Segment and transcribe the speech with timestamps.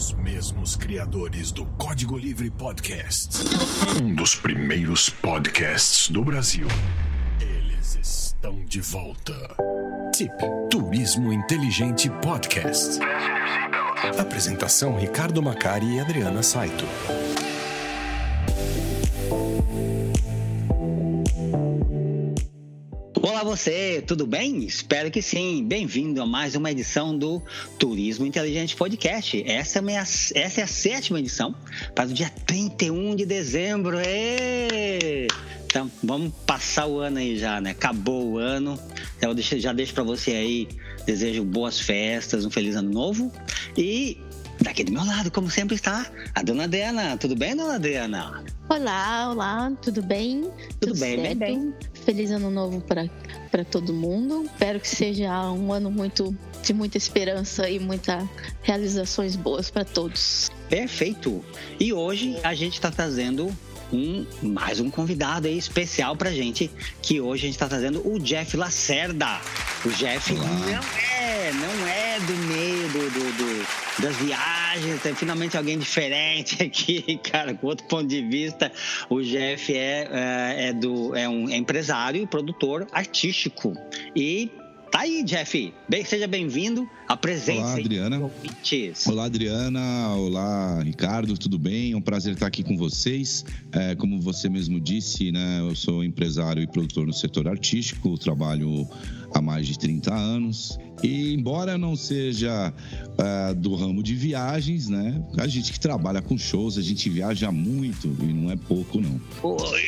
[0.00, 3.36] Os mesmos criadores do Código Livre Podcast.
[4.02, 6.66] Um dos primeiros podcasts do Brasil.
[7.38, 9.34] Eles estão de volta.
[10.10, 10.32] Tip
[10.70, 12.98] Turismo Inteligente Podcast.
[14.18, 16.86] Apresentação Ricardo Macari e Adriana Saito.
[23.50, 24.64] Você, tudo bem?
[24.64, 25.64] Espero que sim.
[25.66, 27.42] Bem-vindo a mais uma edição do
[27.80, 29.42] Turismo Inteligente Podcast.
[29.44, 31.52] Essa é, minha, essa é a sétima edição
[31.92, 33.98] para o dia 31 de dezembro.
[33.98, 35.26] Êêê!
[35.66, 37.70] Então, vamos passar o ano aí já, né?
[37.70, 38.78] Acabou o ano.
[39.20, 40.68] Eu deixo, já deixo para você aí,
[41.04, 43.32] desejo boas festas, um feliz ano novo.
[43.76, 44.16] E
[44.60, 47.16] daqui do meu lado, como sempre está, a dona Adriana.
[47.16, 48.44] Tudo bem, dona Adriana?
[48.68, 50.42] Olá, olá, tudo bem?
[50.42, 51.38] Tudo, tudo bem, certo?
[51.38, 51.74] bem, bem.
[52.10, 54.42] Feliz ano novo para todo mundo.
[54.42, 58.28] Espero que seja um ano muito de muita esperança e muitas
[58.62, 60.50] realizações boas para todos.
[60.68, 61.44] Perfeito.
[61.78, 63.56] E hoje a gente está trazendo
[63.92, 66.70] um, mais um convidado aí especial pra gente,
[67.02, 69.40] que hoje a gente está trazendo o Jeff Lacerda.
[69.84, 70.44] O Jeff Olá.
[70.46, 76.60] não é, não é do meio do, do, do, das viagens, tem finalmente alguém diferente
[76.62, 78.70] aqui, cara, com outro ponto de vista.
[79.08, 83.74] O Jeff é, é, é do, é um empresário e produtor artístico.
[84.14, 84.50] E
[84.90, 85.72] Tá aí, Jeff.
[85.88, 86.88] Bem, seja bem-vindo.
[87.06, 87.60] A presença.
[87.60, 88.30] Olá, Adriana.
[89.06, 90.14] Olá, Adriana.
[90.16, 91.38] Olá, Ricardo.
[91.38, 91.92] Tudo bem?
[91.92, 93.44] É um prazer estar aqui com vocês.
[93.70, 98.18] É, como você mesmo disse, né, eu sou empresário e produtor no setor artístico.
[98.18, 98.88] Trabalho
[99.34, 100.78] há mais de 30 anos.
[101.02, 105.22] E embora não seja uh, do ramo de viagens, né?
[105.38, 109.20] A gente que trabalha com shows, a gente viaja muito e não é pouco, não.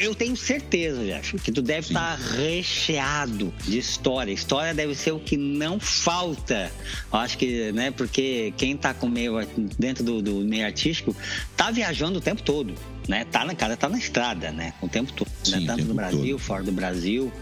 [0.00, 1.94] Eu tenho certeza, Jeff, que tu deve Sim.
[1.94, 4.32] estar recheado de história.
[4.32, 6.72] História deve ser o que não falta.
[7.12, 7.90] Eu acho que, né?
[7.90, 9.34] Porque quem tá com meio
[9.78, 11.14] dentro do, do meio artístico
[11.56, 12.74] tá viajando o tempo todo
[13.08, 13.24] né?
[13.24, 14.72] Tá na casa, tá na estrada, né?
[14.80, 15.30] O tempo todo.
[15.42, 15.66] Sim, né?
[15.66, 16.38] Tanto no Brasil, todo.
[16.38, 17.32] fora do Brasil.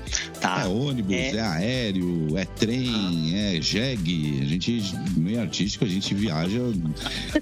[0.40, 0.62] Tá.
[0.64, 3.56] É ônibus, é, é aéreo, é trem, ah.
[3.56, 4.40] é jegue.
[4.42, 4.82] A gente,
[5.16, 6.60] meio artístico, a gente viaja.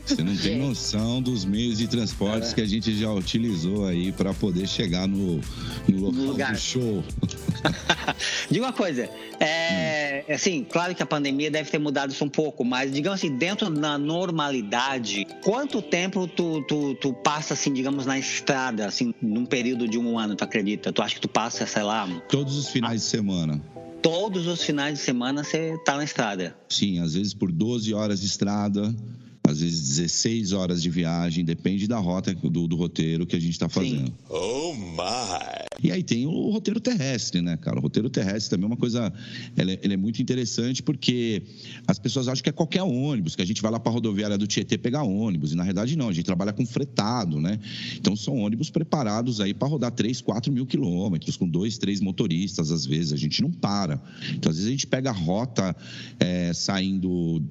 [0.05, 2.55] Você não tem noção dos meios de transportes é.
[2.55, 5.41] que a gente já utilizou aí para poder chegar no,
[5.89, 6.53] no local lugar.
[6.53, 7.05] do show.
[8.51, 9.09] Diga uma coisa,
[9.41, 10.33] é, hum.
[10.33, 13.71] assim, claro que a pandemia deve ter mudado isso um pouco, mas digamos assim, dentro
[13.71, 19.87] da normalidade, quanto tempo tu, tu, tu passa, assim, digamos, na estrada, assim, num período
[19.87, 20.93] de um ano, tu acredita?
[20.93, 22.09] Tu acha que tu passa, sei lá...
[22.29, 23.63] Todos os finais de semana
[24.01, 26.57] todos os finais de semana você tá na estrada.
[26.69, 28.95] Sim, às vezes por 12 horas de estrada,
[29.49, 33.53] às vezes 16 horas de viagem, depende da rota do, do roteiro que a gente
[33.53, 34.07] está fazendo.
[34.07, 34.15] Sim.
[34.29, 35.69] Oh my!
[35.83, 37.79] E aí tem o roteiro terrestre, né, cara?
[37.79, 39.13] O roteiro terrestre também é uma coisa.
[39.57, 41.43] Ele é, ele é muito interessante porque
[41.87, 44.37] as pessoas acham que é qualquer ônibus, que a gente vai lá para a rodoviária
[44.37, 45.53] do Tietê pegar ônibus.
[45.53, 47.61] E na verdade não, a gente trabalha com fretado, né?
[47.97, 52.73] Então são ônibus preparados aí para rodar 3, 4 mil quilômetros, com dois, três motoristas,
[52.73, 53.13] às vezes.
[53.13, 54.01] A gente não para.
[54.35, 55.77] Então, às vezes, a gente pega a rota
[56.19, 57.43] é, saindo,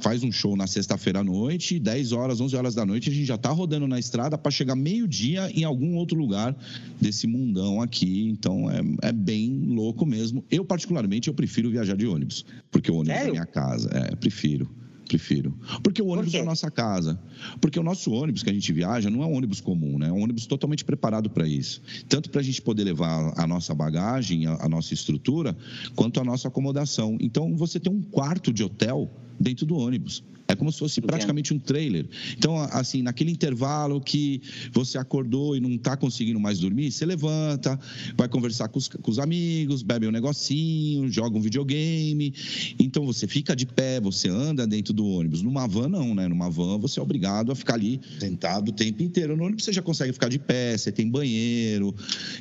[0.00, 1.35] faz um show na sexta-feira à noite,
[1.80, 4.74] 10 horas, 11 horas da noite, a gente já está rodando na estrada para chegar
[4.74, 6.56] meio-dia em algum outro lugar
[7.00, 10.44] desse mundão aqui, então é, é bem louco mesmo.
[10.50, 13.28] Eu, particularmente, eu prefiro viajar de ônibus, porque o ônibus Sério?
[13.28, 13.90] é minha casa.
[13.92, 14.68] É, prefiro.
[15.06, 15.54] Prefiro.
[15.82, 17.18] Porque o ônibus Por é a nossa casa.
[17.60, 20.08] Porque o nosso ônibus que a gente viaja não é um ônibus comum, né?
[20.08, 21.80] É um ônibus totalmente preparado para isso.
[22.08, 25.56] Tanto para a gente poder levar a nossa bagagem, a, a nossa estrutura,
[25.94, 27.16] quanto a nossa acomodação.
[27.20, 29.08] Então, você tem um quarto de hotel
[29.38, 30.24] dentro do ônibus.
[30.48, 32.06] É como se fosse praticamente um trailer.
[32.36, 34.40] Então, assim, naquele intervalo que
[34.72, 37.78] você acordou e não está conseguindo mais dormir, você levanta,
[38.16, 42.32] vai conversar com os, com os, amigos, bebe um negocinho, joga um videogame.
[42.78, 45.42] Então, você fica de pé, você anda dentro do ônibus.
[45.42, 46.28] Numa van, não, né?
[46.28, 49.36] Numa van, você é obrigado a ficar ali sentado o tempo inteiro.
[49.36, 51.94] No ônibus, você já consegue ficar de pé, você tem banheiro,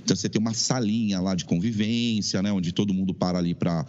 [0.04, 2.52] então você tem uma salinha lá de convivência, né?
[2.52, 3.86] Onde todo mundo para ali para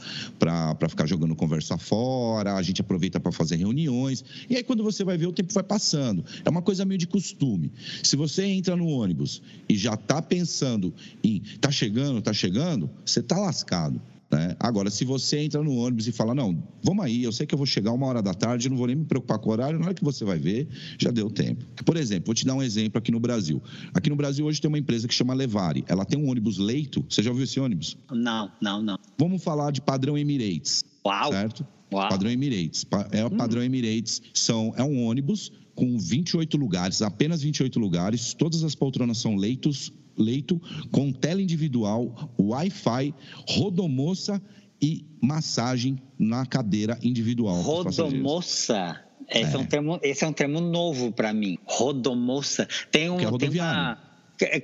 [0.89, 2.55] ficar jogando conversa fora.
[2.55, 4.06] A gente aproveita para fazer reuniões
[4.49, 6.25] e aí, quando você vai ver, o tempo vai passando.
[6.45, 7.73] É uma coisa meio de costume.
[8.03, 13.21] Se você entra no ônibus e já está pensando em tá chegando, tá chegando, você
[13.21, 14.01] está lascado.
[14.31, 14.57] Né?
[14.59, 17.59] Agora, se você entra no ônibus e fala, não, vamos aí, eu sei que eu
[17.59, 19.87] vou chegar uma hora da tarde, não vou nem me preocupar com o horário, na
[19.87, 20.69] hora que você vai ver,
[20.99, 21.65] já deu tempo.
[21.85, 23.63] Por exemplo, vou te dar um exemplo aqui no Brasil.
[23.95, 25.85] Aqui no Brasil hoje tem uma empresa que chama Levare.
[25.87, 27.05] Ela tem um ônibus leito.
[27.09, 27.97] Você já ouviu esse ônibus?
[28.11, 28.99] Não, não, não.
[29.19, 30.85] Vamos falar de padrão Emirates.
[31.07, 31.33] Uau!
[31.33, 31.67] Certo?
[31.93, 32.09] Uau.
[32.09, 32.85] Padrão Emirates.
[33.13, 33.37] É o hum.
[33.37, 34.21] padrão Emirates.
[34.35, 38.35] São, é um ônibus com 28 lugares, apenas 28 lugares.
[38.35, 40.61] Todas as poltronas são leitos, leito
[40.91, 43.15] com tela individual, Wi-Fi,
[43.49, 44.43] rodomoça
[44.83, 47.61] e massagem na cadeira individual.
[47.61, 49.03] Rodomoça?
[49.29, 51.59] Esse é, é um termo, esse é um termo novo para mim.
[51.65, 52.69] Rodomoça.
[52.91, 53.17] Tem um.
[53.17, 53.99] Que é rodoviário.
[54.41, 54.63] É,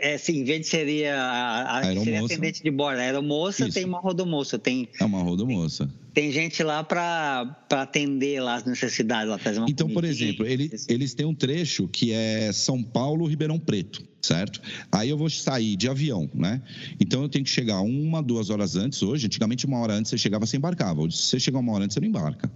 [0.00, 3.74] é, assim, em vez de seria a, a seria atendente de bordo, a aeromoça Isso.
[3.74, 4.58] tem uma rodomoça.
[4.58, 5.86] Tem, é uma rodomoça.
[6.12, 9.28] Tem, tem gente lá para atender lá as necessidades.
[9.28, 13.26] Lá, fazer uma então, por exemplo, ele, eles têm um trecho que é São Paulo,
[13.26, 14.60] Ribeirão Preto, certo?
[14.90, 16.60] Aí eu vou sair de avião, né?
[16.98, 19.26] Então eu tenho que chegar uma, duas horas antes hoje.
[19.26, 21.02] Antigamente, uma hora antes você chegava, você embarcava.
[21.02, 22.50] Hoje, se você chegar uma hora antes, você não embarca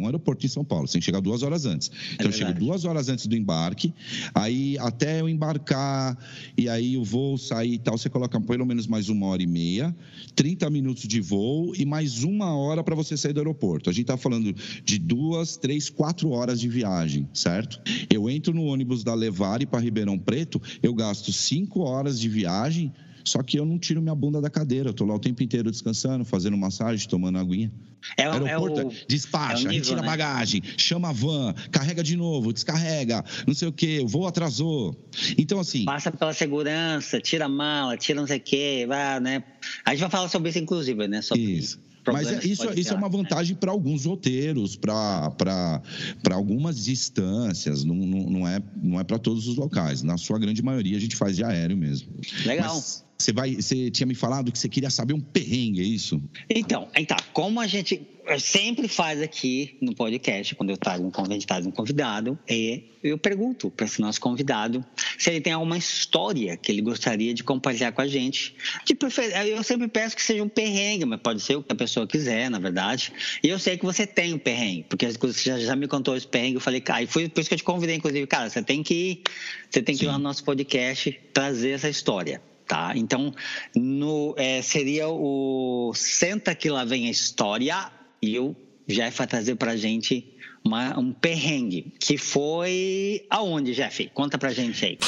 [0.00, 0.88] nenhum aeroporto em São Paulo.
[0.88, 1.90] Você tem que chegar duas horas antes.
[1.90, 3.92] É então, eu chego duas horas antes do embarque,
[4.34, 6.16] aí até eu embarcar,
[6.56, 9.46] e aí o voo sair e tal, você coloca pelo menos mais uma hora e
[9.46, 9.94] meia,
[10.34, 13.90] 30 minutos de voo e mais uma hora para você sair do aeroporto.
[13.90, 14.54] A gente está falando
[14.84, 17.80] de duas, três, quatro horas de viagem, certo?
[18.08, 22.92] Eu entro no ônibus da Levare para Ribeirão Preto, eu gasto cinco horas de viagem
[23.24, 25.70] só que eu não tiro minha bunda da cadeira, eu tô lá o tempo inteiro
[25.70, 27.70] descansando, fazendo massagem, tomando aguinha.
[28.16, 30.06] É, Aeroporto, é o, despacha, é nível, retira né?
[30.06, 34.96] bagagem, chama a van, carrega de novo, descarrega, não sei o quê, o voo atrasou.
[35.36, 35.84] Então, assim.
[35.84, 39.44] Passa pela segurança, tira a mala, tira não sei o quê, vai, né?
[39.84, 41.20] A gente vai falar sobre isso, inclusive, né?
[41.20, 41.78] Sobre isso.
[42.06, 45.82] Mas é, isso, isso é uma vantagem para alguns roteiros, para
[46.30, 50.02] algumas distâncias, não, não, não é, não é para todos os locais.
[50.02, 52.08] Na sua grande maioria, a gente faz de aéreo mesmo.
[52.46, 52.74] Legal.
[52.74, 56.22] Mas, você, vai, você tinha me falado que você queria saber um perrengue, é isso?
[56.48, 58.00] Então, então como a gente
[58.38, 63.70] sempre faz aqui no podcast, quando eu trago um convidado, um convidado, é, eu pergunto
[63.70, 64.84] para esse nosso convidado
[65.18, 68.54] se ele tem alguma história que ele gostaria de compartilhar com a gente.
[68.84, 69.46] De prefer...
[69.46, 72.50] Eu sempre peço que seja um perrengue, mas pode ser o que a pessoa quiser,
[72.50, 73.12] na verdade.
[73.42, 76.26] E eu sei que você tem um perrengue, porque você já, já me contou esse
[76.26, 78.62] perrengue, eu falei, cara, e foi por isso que eu te convidei, inclusive, cara, você
[78.62, 79.22] tem que ir,
[79.68, 82.40] você tem que ir lá no nosso podcast trazer essa história.
[82.70, 82.92] Tá?
[82.94, 83.34] Então,
[83.74, 87.90] no, é, seria o Senta que lá vem a história
[88.22, 88.54] e o
[88.86, 90.24] Jeff vai trazer pra gente
[90.64, 94.08] uma, um perrengue, que foi aonde, Jeff?
[94.14, 94.98] Conta pra gente aí.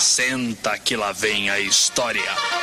[0.00, 2.59] Senta que lá vem a história.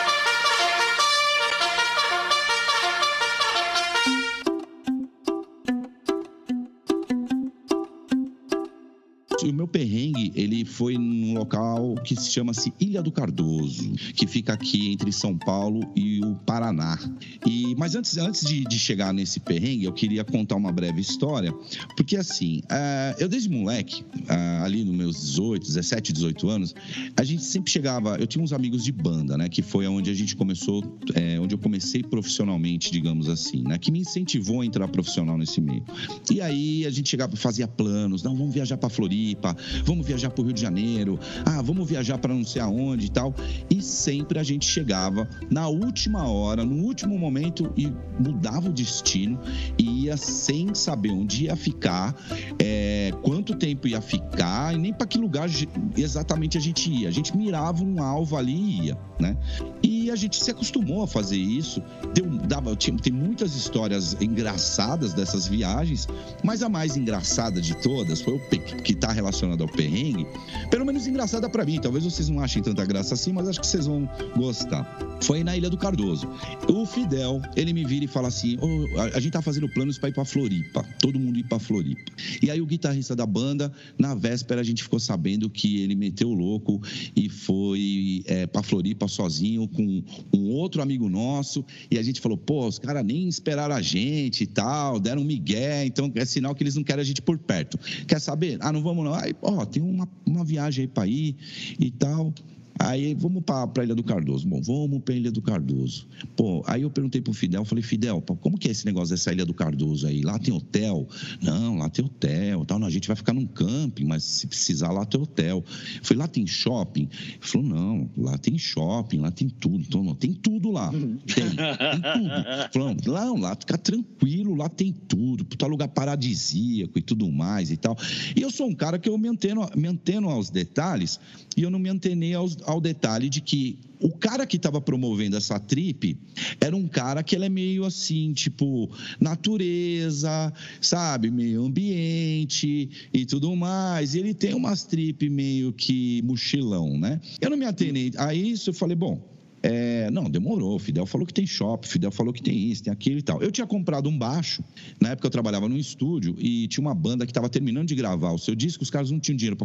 [10.58, 15.38] Ele foi num local que se chama-se Ilha do Cardoso, que fica aqui entre São
[15.38, 16.98] Paulo e o Paraná.
[17.46, 21.54] E, mas antes, antes de, de chegar nesse perrengue, eu queria contar uma breve história,
[21.96, 26.76] porque assim, uh, eu desde moleque, uh, ali nos meus 18, 17, 18 anos,
[27.16, 30.14] a gente sempre chegava, eu tinha uns amigos de banda, né, que foi onde a
[30.14, 30.84] gente começou,
[31.14, 35.62] é, onde eu comecei profissionalmente, digamos assim, né, que me incentivou a entrar profissional nesse
[35.62, 35.84] meio.
[36.32, 40.47] E aí a gente chegava, fazia planos, não, vamos viajar para Floripa, vamos viajar para
[40.48, 43.34] Rio de Janeiro, ah, vamos viajar para não sei aonde e tal.
[43.70, 49.40] E sempre a gente chegava na última hora, no último momento e mudava o destino
[49.78, 52.16] e ia sem saber onde ia ficar,
[52.60, 55.50] é, quanto tempo ia ficar e nem para que lugar
[55.96, 57.10] exatamente a gente ia.
[57.10, 59.38] A gente mirava um alvo ali e ia, né?
[59.84, 61.82] E a gente se acostumou a fazer isso.
[62.14, 66.08] Deu, dava, tinha, tem muitas histórias engraçadas dessas viagens,
[66.44, 70.26] mas a mais engraçada de todas foi o que está relacionada ao perrengue,
[70.70, 71.80] pelo menos engraçada para mim.
[71.80, 74.86] Talvez vocês não achem tanta graça assim, mas acho que vocês vão gostar.
[75.22, 76.28] Foi na Ilha do Cardoso.
[76.70, 80.10] O Fidel, ele me vira e fala assim: oh, a, gente tá fazendo planos para
[80.10, 82.12] ir para Floripa, todo mundo ir para Floripa.
[82.42, 86.30] E aí o guitarrista da banda, na véspera a gente ficou sabendo que ele meteu
[86.30, 86.82] o louco
[87.16, 91.66] e foi é, para Floripa sozinho com um outro amigo nosso.
[91.90, 95.26] E a gente falou: pô, os caras nem esperaram a gente e tal, deram um
[95.26, 97.78] migué, então é sinal que eles não querem a gente por perto.
[98.08, 98.58] Quer saber?
[98.62, 99.14] Ah, não vamos não.
[99.14, 101.36] Aí, ó, tem uma, uma viagem aí para ir
[101.80, 102.34] e tal.
[102.80, 104.48] Aí vamos para a Ilha do Cardoso.
[104.48, 106.08] Bom, vamos para a Ilha do Cardoso.
[106.36, 109.46] Pô, aí eu perguntei pro Fidel, falei, Fidel, como que é esse negócio dessa Ilha
[109.46, 110.22] do Cardoso aí?
[110.22, 111.08] Lá tem hotel?
[111.42, 112.80] Não, lá tem hotel, tal.
[112.80, 115.64] Não, a gente vai ficar num camping, mas se precisar lá tem hotel.
[115.96, 117.10] Eu falei, lá tem shopping?
[117.12, 119.84] Ele falou, não, lá tem shopping, lá tem tudo.
[119.88, 120.92] Então, não, tem tudo lá.
[120.92, 122.74] Tem, tem tudo.
[122.74, 125.46] Falou, não, lá fica tranquilo, lá tem tudo.
[125.46, 127.98] Puta lugar paradisíaco e tudo mais e tal.
[128.36, 131.20] E eu sou um cara que eu me anteno, me anteno aos detalhes
[131.56, 135.38] e eu não me antenei aos, ao detalhe de que o cara que estava promovendo
[135.38, 136.18] essa trip
[136.60, 141.32] era um cara que ele é meio assim, tipo, natureza, sabe?
[141.32, 144.14] Meio ambiente e tudo mais.
[144.14, 147.20] E ele tem umas trip meio que mochilão, né?
[147.40, 150.78] Eu não me atenei a isso, eu falei, bom, é, não, demorou.
[150.80, 153.42] Fidel falou que tem shopping, Fidel falou que tem isso, tem aquilo e tal.
[153.42, 154.64] Eu tinha comprado um baixo,
[155.00, 158.32] na época eu trabalhava num estúdio e tinha uma banda que estava terminando de gravar
[158.32, 159.58] o seu disco, os caras não tinham dinheiro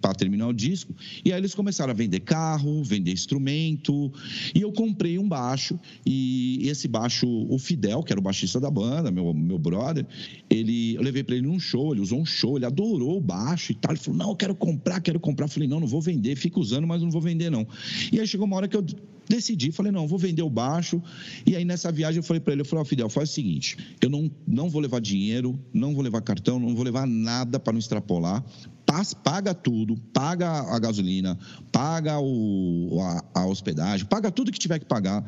[0.00, 4.12] para terminar o disco, e aí eles começaram a vender carro, vender instrumento,
[4.54, 8.70] e eu comprei um baixo, e esse baixo, o Fidel, que era o baixista da
[8.70, 10.06] banda, meu, meu brother,
[10.48, 13.72] ele, eu levei para ele num show, ele usou um show, ele adorou o baixo
[13.72, 15.46] e tal, ele falou, não, eu quero comprar, quero comprar.
[15.46, 17.66] Eu falei, não, não vou vender, fica usando, mas não vou vender não.
[18.12, 18.84] E aí chegou uma hora que eu
[19.30, 21.00] decidi, falei, não, vou vender o baixo.
[21.46, 23.32] E aí nessa viagem eu falei para ele, eu falei, ó, oh, Fidel, faz o
[23.32, 27.58] seguinte, eu não, não vou levar dinheiro, não vou levar cartão, não vou levar nada
[27.58, 28.44] para não extrapolar
[29.22, 31.38] paga tudo, paga a gasolina,
[31.70, 35.24] paga o, a, a, hospedagem, paga tudo que tiver que pagar.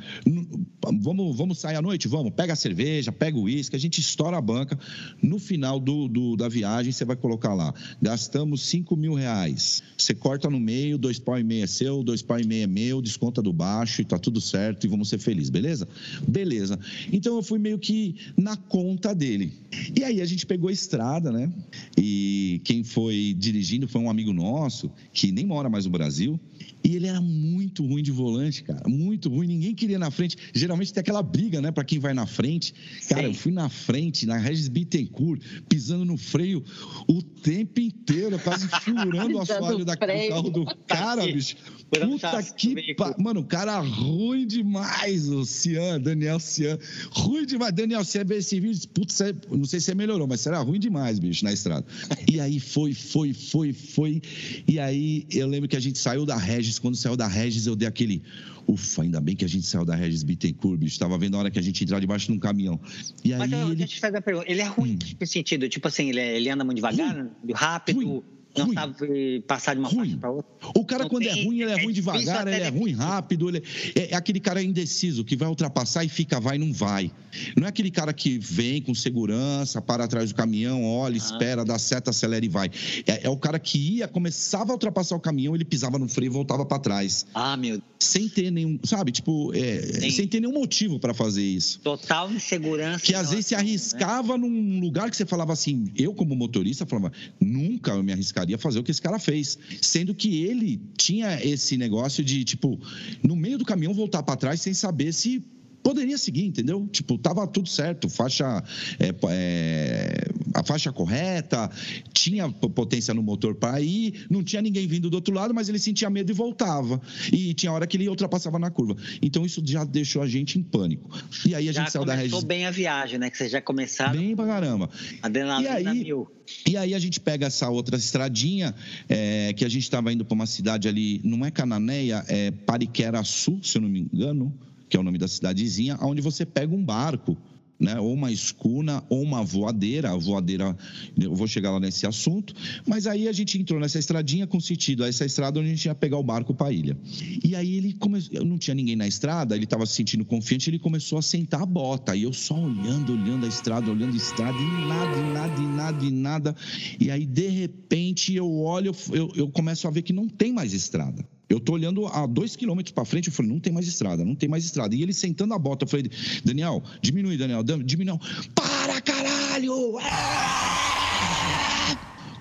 [1.01, 2.09] Vamos, vamos sair à noite?
[2.09, 2.33] Vamos.
[2.35, 4.79] Pega a cerveja, pega o uísque, a gente estoura a banca.
[5.23, 9.83] No final do, do, da viagem, você vai colocar lá: gastamos 5 mil reais.
[9.97, 12.67] Você corta no meio, dois pau e meio é seu, dois pau e meio é
[12.67, 15.87] meu, desconta do baixo e tá tudo certo e vamos ser felizes, beleza?
[16.27, 16.79] Beleza.
[17.13, 19.53] Então eu fui meio que na conta dele.
[19.97, 21.53] E aí a gente pegou a estrada, né?
[21.97, 26.41] E quem foi de dirigindo foi um amigo nosso, que nem mora mais no Brasil,
[26.85, 28.89] e ele era muito ruim de volante, cara.
[28.89, 29.47] Muito ruim.
[29.47, 30.37] Ninguém queria na frente.
[30.53, 32.75] Geralmente tem aquela briga, né, para quem vai na frente.
[33.09, 33.29] Cara, Sim.
[33.29, 36.65] eu fui na frente, na Regis Bittencourt, pisando no freio
[37.09, 41.57] o tempo inteiro, quase furando o assoalho da, do carro do cara, bicho.
[41.91, 42.95] Puta que.
[42.95, 43.15] Pa...
[43.19, 46.79] Mano, cara ruim demais, o Cian, Daniel Cian.
[47.11, 47.73] Ruim demais.
[47.75, 48.89] Daniel Cian vê esse vídeo.
[48.89, 49.19] Putz,
[49.51, 51.85] não sei se melhorou, mas será ruim demais, bicho, na estrada.
[52.31, 54.23] E aí foi, foi, foi, foi.
[54.67, 56.72] E aí eu lembro que a gente saiu da Regis.
[56.79, 58.23] Quando saiu da Regis, eu dei aquele.
[58.67, 60.99] Ufa, ainda bem que a gente saiu da Regis Bittencourt, bicho.
[60.99, 62.81] Tava vendo a hora que a gente entrar debaixo de um caminhão.
[63.25, 63.39] E aí.
[63.39, 63.77] Mas eu, ele...
[63.77, 64.51] deixa eu te fazer a pergunta.
[64.51, 65.17] Ele é ruim, hum.
[65.19, 65.69] que sentido?
[65.69, 67.53] Tipo assim, ele, é, ele anda muito devagar, ruim.
[67.55, 67.97] rápido.
[67.97, 68.23] Ruim
[68.57, 68.75] não ruim.
[68.75, 70.17] sabe passar de uma ruim.
[70.17, 70.51] para outra.
[70.77, 72.69] O cara, não quando é tem, é ruim, ele é, é ruim devagar, ele é
[72.69, 73.49] ruim rápido.
[73.49, 73.63] Ele
[73.95, 77.11] é, é, aquele cara indeciso que vai ultrapassar e fica, vai e não vai.
[77.57, 81.17] Não é aquele cara que vem com segurança, para atrás do caminhão, olha, ah.
[81.17, 82.71] espera, dá seta, acelera e vai.
[83.07, 86.31] É, é, o cara que ia, começava a ultrapassar o caminhão, ele pisava no freio
[86.31, 87.27] e voltava para trás.
[87.35, 91.81] Ah, meu Sem ter nenhum, sabe, tipo, é, sem ter nenhum motivo para fazer isso.
[91.81, 93.05] Total insegurança.
[93.05, 93.61] Que às vezes se né?
[93.61, 94.47] arriscava né?
[94.47, 98.59] num lugar que você falava assim, eu como motorista falava, nunca eu me arriscaria arriscaria
[98.59, 99.59] fazer o que esse cara fez.
[99.81, 102.79] Sendo que ele tinha esse negócio de, tipo,
[103.23, 105.43] no meio do caminhão voltar para trás sem saber se
[105.83, 106.89] poderia seguir, entendeu?
[106.93, 108.63] Tipo, tava tudo certo, faixa,
[109.01, 111.71] é, é, a faixa correta,
[112.13, 115.79] tinha potência no motor para ir, não tinha ninguém vindo do outro lado, mas ele
[115.79, 117.01] sentia medo e voltava.
[117.33, 118.97] E tinha hora que ele ultrapassava na curva.
[119.21, 121.11] Então isso já deixou a gente em pânico.
[121.47, 122.45] E aí a já gente saiu da Regis.
[122.45, 123.31] bem a viagem, né?
[123.31, 124.19] Que vocês já começaram.
[124.19, 124.91] Bem pra caramba.
[125.23, 126.29] Adrenalina e aí, mil.
[126.69, 128.75] E aí a gente pega essa outra estradinha,
[129.09, 133.61] é, que a gente estava indo para uma cidade ali, não é Cananéia, é Pariquera-Sul,
[133.63, 134.53] se eu não me engano
[134.93, 137.35] que é o nome da cidadezinha, onde você pega um barco,
[137.83, 137.99] né?
[137.99, 140.13] ou uma escuna, ou uma voadeira.
[140.13, 140.77] A voadeira,
[141.19, 142.55] eu vou chegar lá nesse assunto,
[142.87, 145.95] mas aí a gente entrou nessa estradinha com sentido, essa estrada onde a gente ia
[145.95, 146.97] pegar o barco para a ilha.
[147.45, 150.79] E aí ele começou, não tinha ninguém na estrada, ele estava se sentindo confiante, ele
[150.79, 152.15] começou a sentar a bota.
[152.15, 155.67] E eu só olhando, olhando a estrada, olhando a estrada, e nada, e nada, e
[155.67, 156.57] nada, e nada.
[157.01, 160.73] E aí, de repente, eu olho, eu, eu começo a ver que não tem mais
[160.73, 161.27] estrada.
[161.53, 164.35] Eu tô olhando a dois quilômetros para frente, eu falei, não tem mais estrada, não
[164.35, 164.95] tem mais estrada.
[164.95, 166.11] E ele sentando a bota, eu falei,
[166.43, 168.19] Daniel, diminui, Daniel, diminui.
[168.55, 169.99] Para, caralho!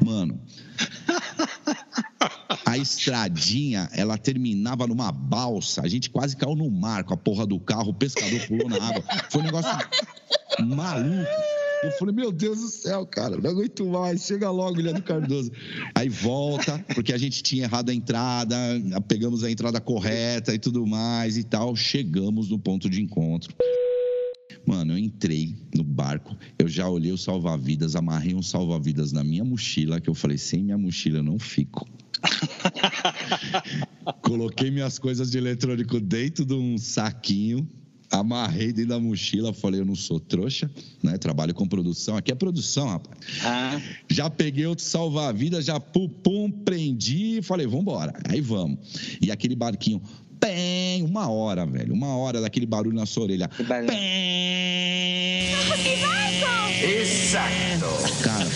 [0.03, 0.41] Mano,
[2.65, 5.81] a estradinha, ela terminava numa balsa.
[5.81, 8.77] A gente quase caiu no mar com a porra do carro, o pescador pulou na
[8.77, 9.03] água.
[9.29, 9.77] Foi um negócio
[10.59, 11.27] maluco.
[11.83, 15.51] Eu falei, meu Deus do céu, cara, não aguento mais, chega logo, Leandro Cardoso.
[15.95, 18.55] Aí volta, porque a gente tinha errado a entrada,
[19.07, 21.75] pegamos a entrada correta e tudo mais e tal.
[21.75, 23.55] Chegamos no ponto de encontro.
[24.63, 29.43] Mano, eu entrei no barco, eu já olhei o salva-vidas, amarrei um salva-vidas na minha
[29.43, 31.89] mochila, que eu falei, sem minha mochila eu não fico.
[34.21, 37.67] Coloquei minhas coisas de eletrônico dentro de um saquinho,
[38.11, 40.69] amarrei dentro da mochila, falei, eu não sou trouxa,
[41.01, 41.17] né?
[41.17, 43.17] Trabalho com produção, aqui é produção, rapaz.
[43.43, 43.81] Ah.
[44.09, 48.79] Já peguei outro salva-vidas, já pum, pum, prendi e falei, vambora, aí vamos.
[49.21, 50.01] E aquele barquinho,
[50.39, 53.47] pem, uma hora, velho, uma hora daquele barulho na sua orelha.
[53.47, 53.91] Pem.
[56.83, 57.85] Exato.
[58.23, 58.49] Cara.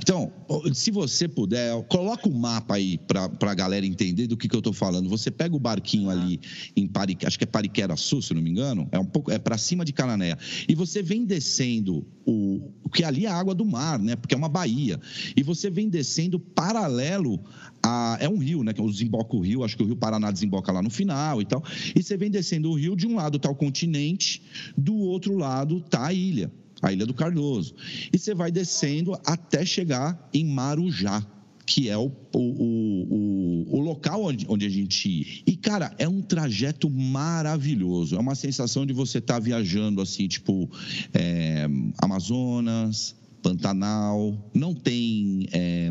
[0.00, 0.32] Então,
[0.72, 4.54] se você puder, coloca o um mapa aí para a galera entender do que, que
[4.54, 5.08] eu estou falando.
[5.08, 6.40] Você pega o barquinho ali
[6.76, 9.38] em Parique, acho que é Pariquera Sul, se não me engano, é um pouco é
[9.38, 10.38] para cima de Cananéia.
[10.68, 14.16] E você vem descendo o que ali é a água do mar, né?
[14.16, 15.00] Porque é uma baía.
[15.36, 17.42] E você vem descendo paralelo
[17.82, 18.72] a, é um rio, né?
[18.72, 21.62] Que desemboca o rio, acho que o Rio Paraná desemboca lá no final e tal.
[21.94, 24.42] E você vem descendo o rio, de um lado está o continente,
[24.76, 26.50] do outro lado está a ilha
[26.82, 27.74] a Ilha do Cardoso.
[28.12, 31.24] E você vai descendo até chegar em Marujá,
[31.64, 35.42] que é o, o, o, o, local onde, onde a gente ia.
[35.46, 38.16] E, cara, é um trajeto maravilhoso.
[38.16, 40.68] É uma sensação de você estar tá viajando, assim, tipo,
[41.14, 45.90] é, Amazonas, Pantanal, não tem, é,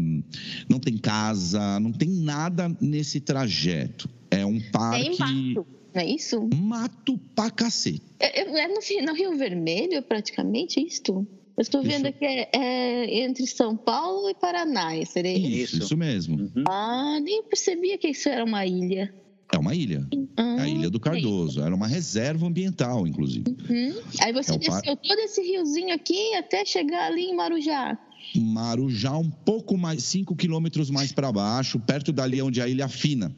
[0.70, 4.10] não tem casa, não tem nada nesse trajeto.
[4.30, 5.18] É um parque.
[5.18, 6.50] Tem não é isso?
[6.56, 8.02] Mato pra cacete.
[8.20, 11.28] É, é, é no, no, Rio Vermelho, praticamente, isto?
[11.58, 12.18] Eu estou vendo isso.
[12.18, 15.76] que é, é, entre São Paulo e Paraná, seria isso?
[15.76, 16.38] Isso, isso mesmo.
[16.38, 16.64] Uhum.
[16.68, 19.14] Ah, nem percebia que isso era uma ilha.
[19.54, 20.08] É uma ilha.
[20.38, 21.62] Ah, a Ilha do Cardoso.
[21.62, 23.44] Era uma reserva ambiental, inclusive.
[23.70, 24.02] Uhum.
[24.22, 24.98] Aí você é desceu par...
[24.98, 27.98] todo esse riozinho aqui até chegar ali em Marujá.
[28.36, 33.36] Marujá, um pouco mais, 5 quilômetros mais para baixo, perto dali onde a ilha fina.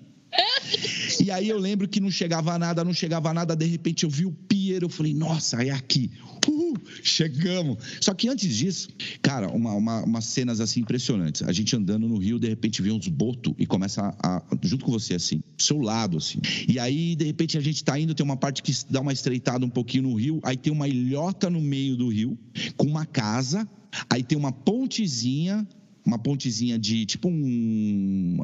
[1.23, 4.25] E aí eu lembro que não chegava nada, não chegava nada, de repente eu vi
[4.25, 6.11] o pier, eu falei, nossa, é aqui.
[6.47, 7.77] Uhul, chegamos.
[8.01, 8.89] Só que antes disso,
[9.21, 11.43] cara, uma, uma, umas cenas assim impressionantes.
[11.43, 14.85] A gente andando no rio, de repente vê uns botos e começa a, a, junto
[14.85, 16.39] com você, assim, do seu lado, assim.
[16.67, 19.65] E aí, de repente, a gente tá indo, tem uma parte que dá uma estreitada
[19.65, 22.37] um pouquinho no rio, aí tem uma ilhota no meio do rio,
[22.75, 23.67] com uma casa,
[24.09, 25.65] aí tem uma pontezinha
[26.05, 28.37] uma pontezinha de tipo um.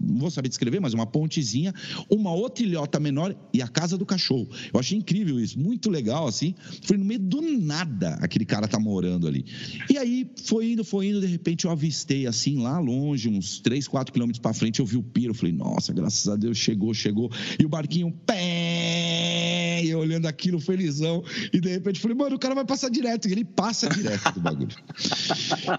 [0.00, 1.72] não vou saber descrever, mas uma pontezinha,
[2.10, 4.48] uma outra ilhota menor e a casa do cachorro.
[4.72, 6.54] Eu achei incrível isso, muito legal assim.
[6.82, 9.44] Foi no meio do nada aquele cara tá morando ali.
[9.90, 13.86] E aí foi indo, foi indo, de repente eu avistei assim lá longe, uns 3,
[13.86, 15.34] 4 quilômetros para frente, eu vi o piro.
[15.34, 17.30] Falei, nossa, graças a Deus chegou, chegou.
[17.58, 21.22] E o barquinho, pé, eu olhando aquilo felizão.
[21.52, 23.28] E de repente falei, mano, o cara vai passar direto.
[23.28, 24.76] E ele passa direto do bagulho.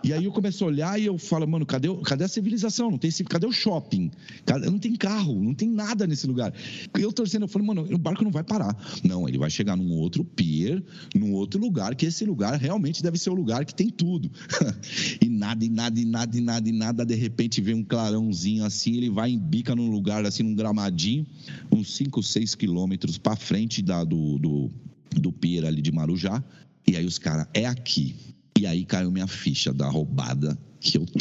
[0.03, 2.91] e aí eu comecei a olhar Aí eu falo, mano, cadê, cadê a civilização?
[2.91, 4.11] Não tem, cadê o shopping?
[4.45, 6.53] Cadê, não tem carro, não tem nada nesse lugar.
[6.93, 8.75] Eu torcendo, eu falo, mano, o barco não vai parar.
[9.01, 10.83] Não, ele vai chegar num outro pier,
[11.15, 14.29] num outro lugar, que esse lugar realmente deve ser o lugar que tem tudo.
[15.23, 17.05] e nada, e nada, e nada, e nada, e nada.
[17.05, 21.25] De repente vem um clarãozinho assim, ele vai em bica num lugar, assim, num gramadinho,
[21.71, 24.69] uns 5, 6 quilômetros para frente da, do, do,
[25.11, 26.43] do pier ali de Marujá.
[26.85, 28.17] E aí os caras, é aqui.
[28.59, 31.05] E aí caiu minha ficha da roubada que eu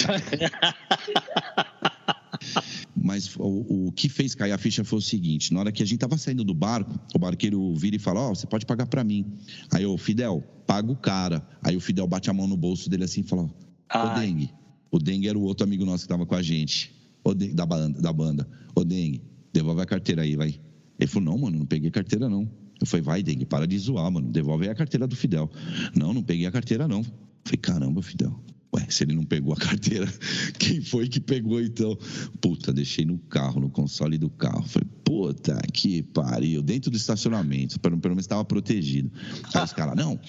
[2.94, 5.86] Mas o, o, que fez cair a ficha foi o seguinte: na hora que a
[5.86, 8.86] gente tava saindo do barco, o barqueiro vira e fala: Ó, oh, você pode pagar
[8.86, 9.24] para mim.
[9.72, 11.46] Aí eu, Fidel, paga o cara.
[11.62, 14.52] Aí o Fidel bate a mão no bolso dele assim e fala: Ô Dengue.
[14.90, 17.66] O Dengue era o outro amigo nosso que tava com a gente, o Dengue, da,
[17.66, 18.48] banda, da banda.
[18.74, 20.60] Ô Dengue, devolve a carteira aí, vai.
[20.98, 22.50] Ele falou: Não, mano, não peguei carteira não.
[22.80, 24.30] Eu falei: Vai, Dengue, para de zoar, mano.
[24.30, 25.50] Devolve aí a carteira do Fidel.
[25.94, 27.00] Não, não peguei a carteira não.
[27.00, 27.06] Eu
[27.44, 28.38] falei: Caramba, Fidel.
[28.74, 30.06] Ué, se ele não pegou a carteira,
[30.58, 31.96] quem foi que pegou então?
[32.38, 34.62] Puta, deixei no carro, no console do carro.
[34.68, 39.10] Falei, puta que pariu, dentro do estacionamento, pelo, pelo menos estava protegido.
[39.54, 40.20] Aí os caras, não,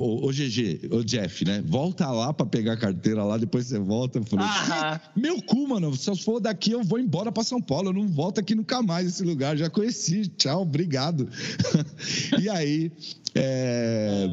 [0.00, 1.62] ô, ô GG, ô Jeff, né?
[1.64, 4.18] Volta lá para pegar a carteira lá, depois você volta.
[4.18, 4.46] Eu falei,
[5.14, 8.08] meu cu, mano, se eu for daqui, eu vou embora para São Paulo, eu não
[8.08, 11.28] volto aqui nunca mais esse lugar, já conheci, tchau, obrigado.
[12.42, 12.90] e aí,
[13.32, 14.28] é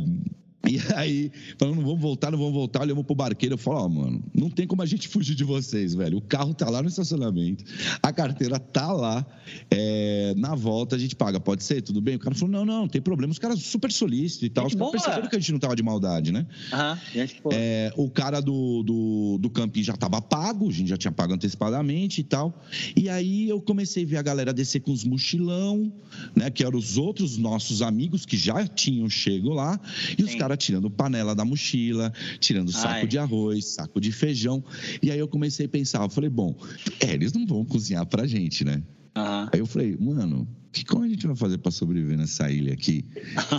[0.68, 3.86] e aí, falando, não vamos voltar, não vamos voltar, olhamos pro barqueiro, eu falo, ó,
[3.86, 6.18] oh, mano, não tem como a gente fugir de vocês, velho.
[6.18, 7.66] O carro tá lá no estacionamento,
[8.02, 9.26] a carteira tá lá,
[9.70, 11.82] é, na volta a gente paga, pode ser?
[11.82, 12.16] Tudo bem?
[12.16, 13.32] O cara falou, não, não, não tem problema.
[13.32, 15.84] Os caras super solícitos e tal, os caras perceberam que a gente não tava de
[15.84, 16.46] maldade, né?
[16.72, 20.98] Aham, gente, é, O cara do, do, do camping já tava pago, a gente já
[20.98, 22.64] tinha pago antecipadamente e tal.
[22.96, 25.92] E aí eu comecei a ver a galera descer com os mochilão,
[26.34, 29.78] né, que eram os outros nossos amigos que já tinham chego lá,
[30.18, 30.30] e Sim.
[30.30, 33.08] os caras tirando panela da mochila, tirando saco Ai.
[33.08, 34.64] de arroz, saco de feijão.
[35.02, 36.56] E aí eu comecei a pensar, eu falei, bom,
[37.00, 38.82] é, eles não vão cozinhar pra gente, né?
[39.16, 39.50] Uhum.
[39.52, 43.06] Aí eu falei, mano, que como a gente vai fazer para sobreviver nessa ilha aqui?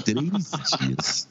[0.04, 1.28] Três dias.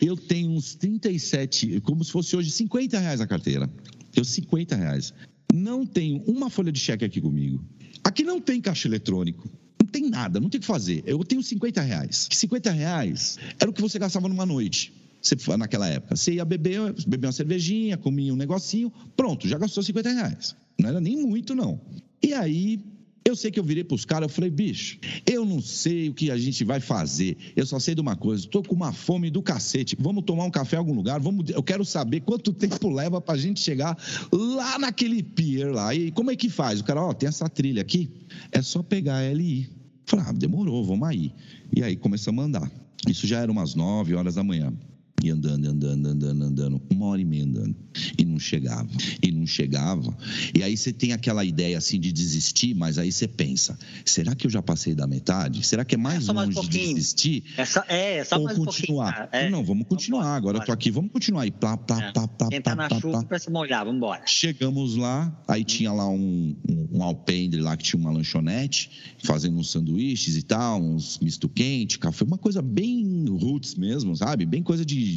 [0.00, 3.70] eu tenho uns 37, como se fosse hoje 50 reais a carteira.
[4.14, 5.14] Eu 50 reais.
[5.54, 7.64] Não tenho uma folha de cheque aqui comigo.
[8.02, 9.48] Aqui não tem caixa eletrônico
[9.90, 11.02] tem nada, não tem o que fazer.
[11.04, 12.28] Eu tenho 50 reais.
[12.32, 14.92] 50 reais era o que você gastava numa noite.
[15.20, 16.16] Você, naquela época.
[16.16, 20.56] Você ia beber, beber uma cervejinha, comia um negocinho, pronto, já gastou 50 reais.
[20.78, 21.78] Não era nem muito, não.
[22.22, 22.80] E aí
[23.24, 26.30] Eu sei que eu virei pros caras, eu falei, bicho, eu não sei o que
[26.30, 27.36] a gente vai fazer.
[27.54, 29.96] Eu só sei de uma coisa, tô com uma fome do cacete.
[30.00, 33.36] Vamos tomar um café em algum lugar, vamos, eu quero saber quanto tempo leva pra
[33.36, 33.96] gente chegar
[34.32, 35.94] lá naquele pier lá.
[35.94, 36.80] E como é que faz?
[36.80, 38.10] O cara, ó, oh, tem essa trilha aqui,
[38.50, 39.68] é só pegar a LI.
[40.10, 41.32] Falei, ah, demorou, vamos aí.
[41.72, 42.70] E aí começamos a andar.
[43.06, 44.72] Isso já era umas 9 horas da manhã.
[45.22, 47.76] E andando, andando, andando, andando, uma hora e meia andando.
[48.16, 48.88] E não chegava,
[49.22, 50.16] e não chegava.
[50.54, 54.46] E aí você tem aquela ideia assim de desistir, mas aí você pensa: será que
[54.46, 55.66] eu já passei da metade?
[55.66, 57.44] Será que é mais é longe mais um de desistir?
[57.56, 59.28] É só, é, só ou mais continuar?
[59.32, 59.50] Um é.
[59.50, 60.22] Não, vamos continuar.
[60.22, 61.46] Vamos Agora eu tô aqui, vamos continuar.
[61.46, 62.12] E plá, plá, é.
[62.12, 64.22] plá, plá, Quem tá na chuva para se molhar, vamos embora.
[64.26, 68.90] Chegamos lá, aí tinha lá um, um, um alpendre lá que tinha uma lanchonete,
[69.24, 74.46] fazendo uns sanduíches e tal, uns misto quente, café, uma coisa bem roots mesmo, sabe?
[74.46, 75.09] Bem coisa de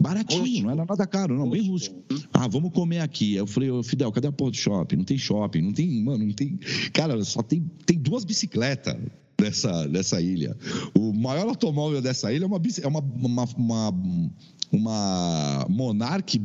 [0.00, 0.62] baratinho, rústico.
[0.64, 1.62] não era nada caro, não, rústico.
[1.62, 2.28] bem rústico.
[2.32, 3.34] Ah, vamos comer aqui.
[3.34, 4.96] Eu falei, ô Fidel, cadê a porra do shopping?
[4.96, 6.58] Não tem shopping, não tem, mano, não tem.
[6.92, 8.96] Cara, só tem, tem duas bicicletas
[9.38, 10.56] dessa, dessa ilha.
[10.96, 13.92] O maior automóvel dessa ilha é uma, é uma, uma, uma
[14.74, 16.38] uma Monarch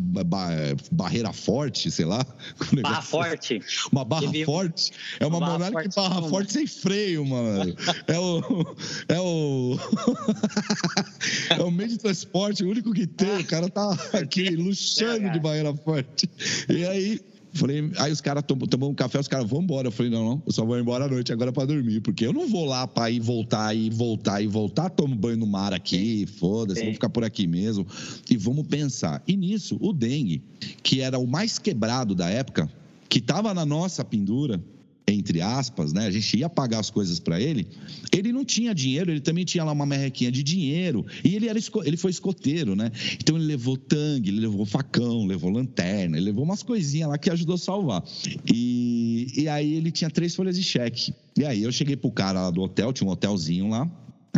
[0.92, 2.26] barreira forte, sei lá.
[2.82, 3.62] Barra forte.
[3.92, 4.92] Uma barra forte.
[5.20, 7.76] É uma, uma Monarch forte, barra forte sem freio, mano.
[8.08, 8.76] É o.
[9.08, 9.78] É o.
[11.60, 13.40] é o meio de transporte, o único que tem.
[13.40, 16.30] O cara tá aqui luxando de barreira forte.
[16.70, 17.22] E aí
[17.54, 19.88] Falei, aí os caras tomam um café, os caras vão embora.
[19.88, 22.34] Eu falei, não, não, eu só vou embora à noite agora para dormir, porque eu
[22.34, 26.26] não vou lá para ir voltar e voltar e voltar, tomo banho no mar aqui,
[26.26, 27.86] foda-se, vou ficar por aqui mesmo.
[28.30, 29.24] E vamos pensar.
[29.28, 30.44] E nisso, o dengue,
[30.84, 32.70] que era o mais quebrado da época,
[33.08, 34.62] que estava na nossa pendura,
[35.12, 36.08] entre aspas, né?
[36.08, 37.68] A gente ia pagar as coisas para ele.
[38.12, 41.06] Ele não tinha dinheiro, ele também tinha lá uma merrequinha de dinheiro.
[41.24, 42.92] E ele, era, ele foi escoteiro, né?
[43.20, 47.30] Então ele levou tangue, ele levou facão, levou lanterna, ele levou umas coisinhas lá que
[47.30, 48.04] ajudou a salvar.
[48.52, 51.14] E, e aí ele tinha três folhas de cheque.
[51.38, 53.90] E aí eu cheguei pro cara lá do hotel, tinha um hotelzinho lá.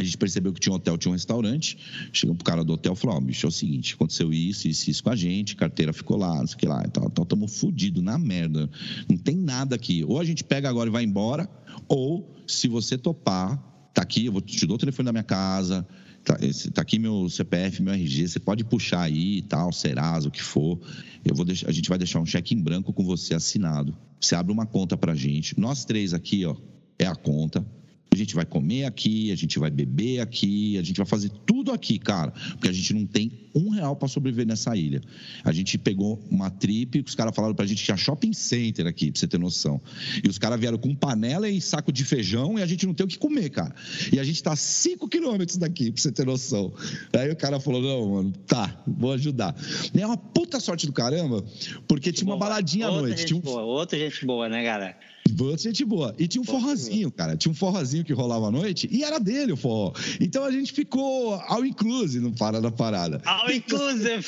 [0.01, 1.77] A gente percebeu que tinha um hotel, tinha um restaurante.
[2.11, 4.67] Chegou pro cara do hotel e falou: Ó, oh, bicho, é o seguinte, aconteceu isso,
[4.67, 7.07] isso, isso com a gente, carteira ficou lá, não sei o que lá, e tal,
[7.11, 8.67] tal, tamo fudido na merda.
[9.07, 10.03] Não tem nada aqui.
[10.03, 11.47] Ou a gente pega agora e vai embora,
[11.87, 13.57] ou se você topar,
[13.93, 15.87] tá aqui, eu vou te dou o telefone da minha casa,
[16.23, 20.29] tá, esse, tá aqui meu CPF, meu RG, você pode puxar aí e tal, Serasa,
[20.29, 20.79] o que for.
[21.23, 23.95] Eu vou deixar, a gente vai deixar um cheque em branco com você assinado.
[24.19, 25.59] Você abre uma conta pra gente.
[25.59, 26.55] Nós três aqui, ó,
[26.97, 27.63] é a conta
[28.13, 31.71] a gente vai comer aqui, a gente vai beber aqui, a gente vai fazer tudo
[31.71, 35.01] aqui, cara, porque a gente não tem um real para sobreviver nessa ilha.
[35.45, 39.13] A gente pegou uma trip, os caras falaram pra gente que tinha shopping center aqui,
[39.13, 39.81] pra você ter noção.
[40.21, 43.05] E os caras vieram com panela e saco de feijão e a gente não tem
[43.05, 43.73] o que comer, cara.
[44.11, 46.73] E a gente tá 5 quilômetros daqui, pra você ter noção.
[47.13, 49.55] Aí o cara falou: não, mano, tá, vou ajudar.
[49.95, 51.45] E é uma puta sorte do caramba,
[51.87, 52.49] porque gente tinha uma boa.
[52.49, 53.19] baladinha à noite.
[53.19, 53.41] Gente tinha um...
[53.41, 54.97] boa, outra gente boa, né, galera?
[55.29, 56.15] Boa, gente boa.
[56.17, 57.37] E tinha um forrozinho, cara.
[57.37, 59.93] Tinha um forrozinho que rolava à noite e era dele o forró.
[60.19, 63.21] Então a gente ficou all inclusive no Para da Parada.
[63.25, 64.25] All inclusive.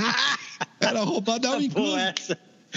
[0.80, 2.14] era roubada all inclusive.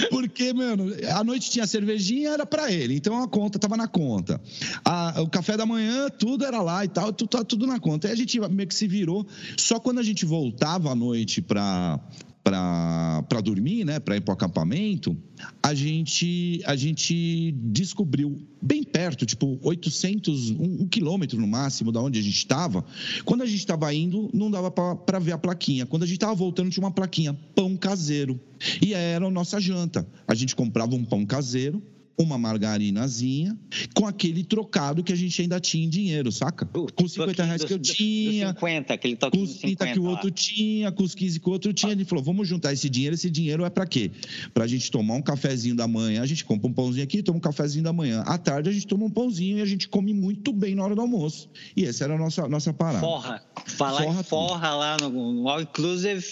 [0.10, 2.95] Porque, mano, a noite tinha cervejinha, era para ele.
[2.95, 4.41] Então a conta tava na conta.
[4.84, 8.08] A, o café da manhã, tudo era lá e tal, tudo, tudo na conta.
[8.08, 9.25] Aí a gente meio que se virou.
[9.58, 11.99] Só quando a gente voltava à noite pra,
[12.45, 15.17] para dormir, né, para ir para o acampamento,
[15.63, 21.99] a gente, a gente descobriu bem perto, tipo 800, um, um quilômetro no máximo da
[21.99, 22.86] onde a gente estava.
[23.25, 25.88] Quando a gente estava indo, não dava para ver a plaquinha.
[25.88, 28.39] Quando a gente estava voltando, tinha uma plaquinha, pão caseiro.
[28.79, 30.08] E era a nossa janta.
[30.27, 31.81] A gente comprava um pão caseiro,
[32.17, 33.58] uma margarinazinha
[33.93, 36.65] com aquele trocado que a gente ainda tinha em dinheiro, saca?
[36.65, 38.49] com 50 reais que eu tinha.
[38.49, 41.73] 50, aquele com os 30 que o outro tinha, com os 15 que o outro
[41.73, 41.91] tinha.
[41.91, 43.15] Ele falou: vamos juntar esse dinheiro.
[43.15, 44.12] Esse dinheiro é para quê?
[44.54, 46.21] Pra gente tomar um cafezinho da manhã.
[46.21, 48.21] A gente compra um pãozinho aqui, toma um cafezinho da manhã.
[48.21, 50.95] À tarde a gente toma um pãozinho e a gente come muito bem na hora
[50.95, 51.49] do almoço.
[51.75, 52.99] E essa era a nossa, nossa parada.
[52.99, 53.41] Forra.
[53.65, 56.23] Falar forra, forra lá no, no, All Inclusive.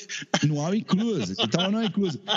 [0.43, 1.35] No All Inclusive.
[1.39, 2.23] Então, no All Inclusive.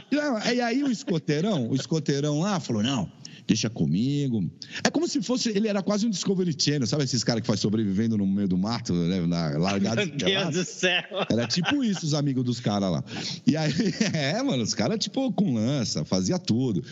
[0.56, 3.10] E aí o escoteirão, o escoteirão lá falou: não
[3.46, 4.50] deixa comigo.
[4.82, 7.60] É como se fosse, ele era quase um Discovery Channel, sabe esses caras que faz
[7.60, 10.04] sobrevivendo no meio do mato, né, na largada.
[10.04, 11.02] Meu Deus do céu.
[11.30, 13.04] Era tipo isso os amigos dos caras lá.
[13.46, 13.72] E aí,
[14.12, 16.82] é, mano, os caras tipo com lança, fazia tudo.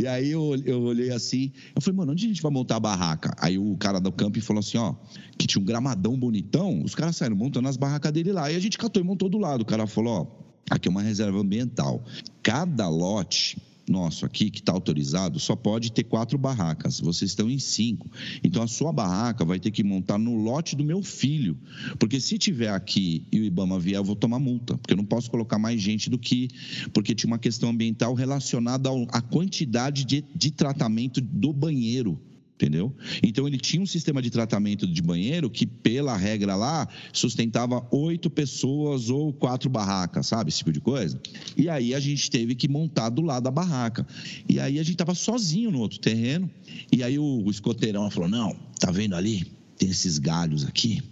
[0.00, 2.80] E aí eu, eu olhei assim, eu falei, mano, onde a gente vai montar a
[2.80, 3.34] barraca?
[3.38, 4.94] Aí o cara do campo falou assim, ó,
[5.36, 8.50] que tinha um gramadão bonitão, os caras saíram montando as barracas dele lá.
[8.50, 9.62] E a gente catou e montou do lado.
[9.62, 12.04] O cara falou, ó, aqui é uma reserva ambiental.
[12.42, 13.56] Cada lote
[13.88, 17.00] nosso aqui, que está autorizado, só pode ter quatro barracas.
[17.00, 18.10] Vocês estão em cinco.
[18.42, 21.56] Então, a sua barraca vai ter que montar no lote do meu filho.
[21.98, 24.76] Porque se tiver aqui e o Ibama vier, eu vou tomar multa.
[24.78, 26.48] Porque eu não posso colocar mais gente do que.
[26.92, 32.18] Porque tinha uma questão ambiental relacionada à quantidade de, de tratamento do banheiro
[32.54, 32.94] entendeu?
[33.22, 38.30] Então ele tinha um sistema de tratamento de banheiro que, pela regra lá, sustentava oito
[38.30, 40.50] pessoas ou quatro barracas, sabe?
[40.50, 41.20] Esse tipo de coisa.
[41.56, 44.06] E aí a gente teve que montar do lado da barraca.
[44.48, 46.50] E aí a gente tava sozinho no outro terreno.
[46.92, 49.44] E aí o, escoteirão falou: não, tá vendo ali?
[49.76, 51.02] Tem esses galhos aqui.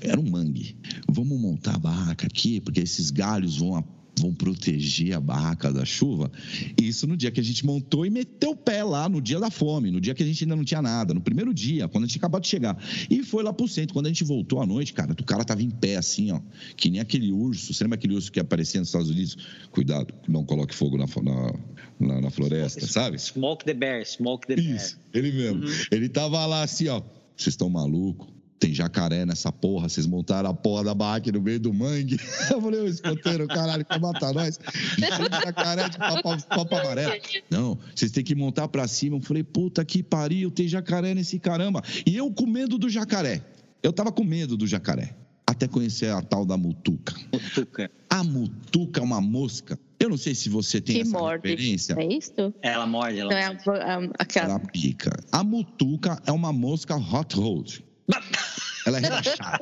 [0.00, 0.74] Era um mangue.
[1.06, 3.76] Vamos montar a barraca aqui, porque esses galhos vão
[4.18, 6.30] vão proteger a barraca da chuva.
[6.80, 9.50] Isso no dia que a gente montou e meteu o pé lá, no dia da
[9.50, 12.06] fome, no dia que a gente ainda não tinha nada, no primeiro dia, quando a
[12.06, 12.76] gente acabou de chegar.
[13.10, 13.94] E foi lá pro centro.
[13.94, 16.40] Quando a gente voltou à noite, cara, o cara tava em pé assim, ó,
[16.76, 17.72] que nem aquele urso.
[17.72, 19.36] Você lembra aquele urso que aparecia nos Estados Unidos?
[19.70, 21.52] Cuidado, não coloque fogo na, na,
[21.98, 23.18] na, na floresta, sabe?
[23.18, 24.76] Smoke the bear, smoke the bear.
[24.76, 25.64] Isso, ele mesmo.
[25.64, 25.72] Uhum.
[25.90, 27.02] Ele tava lá assim, ó.
[27.36, 28.37] Vocês estão malucos?
[28.58, 32.18] Tem jacaré nessa porra, vocês montaram a porra da barraca no meio do mangue.
[32.50, 34.58] Eu falei, ô escoteiro, caralho, quer matar nós?
[34.96, 37.12] Tem jacaré de papo, amarelo.
[37.48, 39.16] Não, vocês têm que montar pra cima.
[39.16, 41.82] Eu falei, puta que pariu, tem jacaré nesse caramba.
[42.04, 43.42] E eu com medo do jacaré.
[43.82, 45.14] Eu tava com medo do jacaré.
[45.46, 47.14] Até conhecer a tal da mutuca.
[47.32, 47.90] Mutuca.
[48.10, 49.78] A mutuca é uma mosca.
[49.98, 51.48] Eu não sei se você tem que essa morde.
[51.48, 51.94] referência.
[51.98, 52.54] É isso?
[52.60, 53.46] Ela morde, ela, é,
[54.18, 54.50] aquela...
[54.50, 55.10] ela pica.
[55.32, 57.80] A mutuca é uma mosca hot rod.
[58.86, 59.58] Ela é relaxada.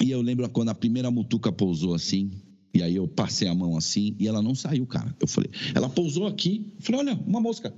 [0.00, 2.30] e eu lembro quando a primeira mutuca pousou assim,
[2.72, 5.14] e aí eu passei a mão assim, e ela não saiu, cara.
[5.20, 7.72] Eu falei, ela pousou aqui, eu falei, olha, uma mosca.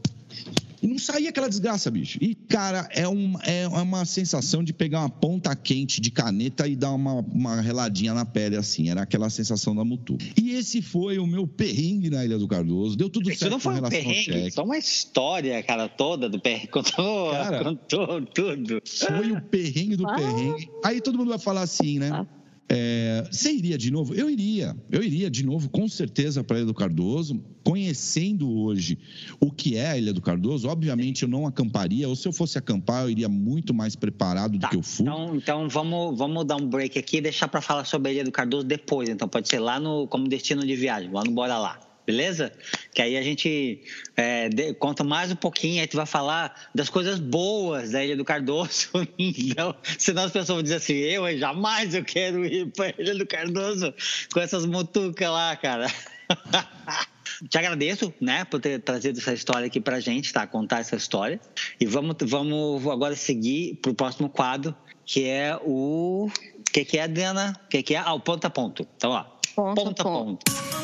[0.83, 2.19] E não saía aquela desgraça, bicho.
[2.21, 6.77] E, cara, é, um, é uma sensação de pegar uma ponta quente de caneta e
[6.77, 8.91] dar uma, uma reladinha na pele, assim.
[8.91, 10.19] Era aquela sensação da Mutu.
[10.41, 12.97] E esse foi o meu perrengue na Ilha do Cardoso.
[12.97, 16.67] Deu tudo Isso certo não foi um perrengue, só uma história, cara, toda do perrengue.
[16.77, 18.83] Contou, cara, contou tudo.
[18.85, 20.15] Foi o perrengue do ah.
[20.15, 20.71] perrengue.
[20.85, 22.11] Aí todo mundo vai falar assim, né?
[22.13, 22.27] Ah.
[22.69, 24.15] É, você iria de novo?
[24.15, 24.77] Eu iria.
[24.91, 27.41] Eu iria de novo, com certeza, para a Ilha do Cardoso.
[27.63, 28.99] Conhecendo hoje
[29.41, 32.57] o que é a Ilha do Cardoso, obviamente eu não acamparia, ou se eu fosse
[32.57, 35.03] acampar, eu iria muito mais preparado tá, do que eu fui.
[35.03, 38.25] Então, então vamos, vamos dar um break aqui e deixar para falar sobre a Ilha
[38.25, 39.09] do Cardoso depois.
[39.09, 41.11] Então pode ser lá no como destino de viagem.
[41.11, 42.53] Vamos Bora Lá beleza?
[42.95, 43.83] Que aí a gente
[44.17, 48.17] é, de, conta mais um pouquinho, aí tu vai falar das coisas boas da Ilha
[48.17, 48.89] do Cardoso.
[49.19, 53.27] então, senão as pessoas vão dizer assim, eu jamais eu quero ir para Ilha do
[53.27, 53.93] Cardoso
[54.33, 55.87] com essas mutucas lá, cara.
[57.51, 60.47] Te agradeço, né, por ter trazido essa história aqui pra gente, tá?
[60.47, 61.39] Contar essa história.
[61.79, 66.29] E vamos, vamos agora seguir pro próximo quadro, que é o.
[66.29, 67.59] O que, que é, Adriana?
[67.65, 67.99] O que, que é?
[67.99, 68.87] Ah, o ponto a ponto.
[68.97, 69.25] Então, ó.
[69.55, 70.45] Ponto, ponto a ponto.
[70.45, 70.76] ponto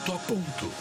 [0.00, 0.72] ponto a ponto.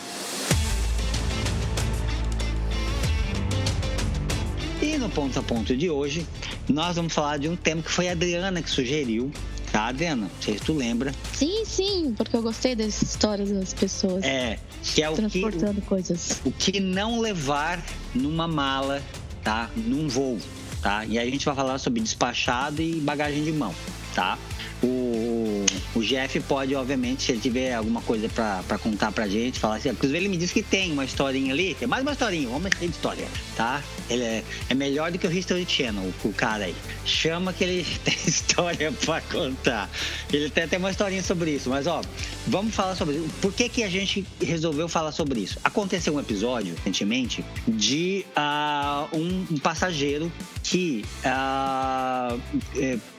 [4.81, 6.25] E no ponto a ponto de hoje,
[6.67, 9.31] nós vamos falar de um tema que foi a Adriana que sugeriu.
[9.71, 10.23] Tá, Adriana?
[10.23, 11.13] Não sei se tu lembra.
[11.33, 14.23] Sim, sim, porque eu gostei das histórias das pessoas.
[14.23, 16.41] É, que é o transportando que, coisas.
[16.43, 17.83] O que não levar
[18.15, 19.03] numa mala,
[19.43, 19.69] tá?
[19.75, 20.39] Num voo,
[20.81, 21.05] tá?
[21.05, 23.75] E aí a gente vai falar sobre despachado e bagagem de mão,
[24.15, 24.39] tá?
[24.81, 25.65] O,
[25.95, 29.89] o Jeff pode, obviamente, se ele tiver alguma coisa para contar pra gente, falar assim.
[29.89, 32.87] Inclusive, ele me disse que tem uma historinha ali, tem mais uma historinha, vamos mexer
[32.87, 33.83] de história, tá?
[34.09, 36.75] Ele é, é melhor do que o History Channel, o, cara aí.
[37.05, 39.89] Chama que ele tem história para contar.
[40.31, 42.01] Ele tem até uma historinha sobre isso, mas ó,
[42.47, 43.29] vamos falar sobre isso.
[43.41, 45.59] Por que, que a gente resolveu falar sobre isso?
[45.63, 50.31] Aconteceu um episódio, recentemente, de uh, um, um, passageiro
[50.63, 52.39] que, uh,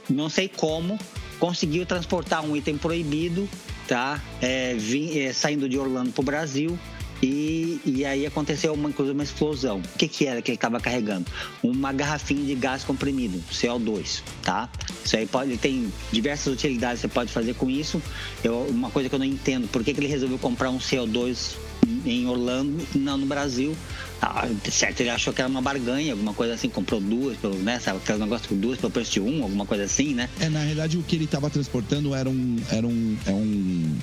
[0.08, 0.98] não sei como,
[1.40, 3.48] conseguiu transportar um item proibido,
[3.88, 4.22] tá?
[4.40, 6.78] É, vim, é, saindo de Orlando para o Brasil.
[7.22, 9.78] E, e, aí aconteceu uma, inclusive uma explosão.
[9.78, 11.26] O que, que era que ele estava carregando?
[11.62, 14.70] Uma garrafinha de gás comprimido, CO2, tá?
[15.04, 18.00] Isso aí pode, tem diversas utilidades que você pode fazer com isso.
[18.42, 21.56] Eu, uma coisa que eu não entendo, por que, que ele resolveu comprar um CO2
[22.04, 23.76] em Orlando, não no Brasil?
[24.22, 27.78] Ah, certo, ele achou que era uma barganha, alguma coisa assim, comprou duas, pelo, né?
[27.80, 30.28] Sabe, aquele negócio por duas pelo preço de um, alguma coisa assim, né?
[30.38, 32.56] É, na realidade o que ele estava transportando era um.
[32.70, 33.96] Era um, é um.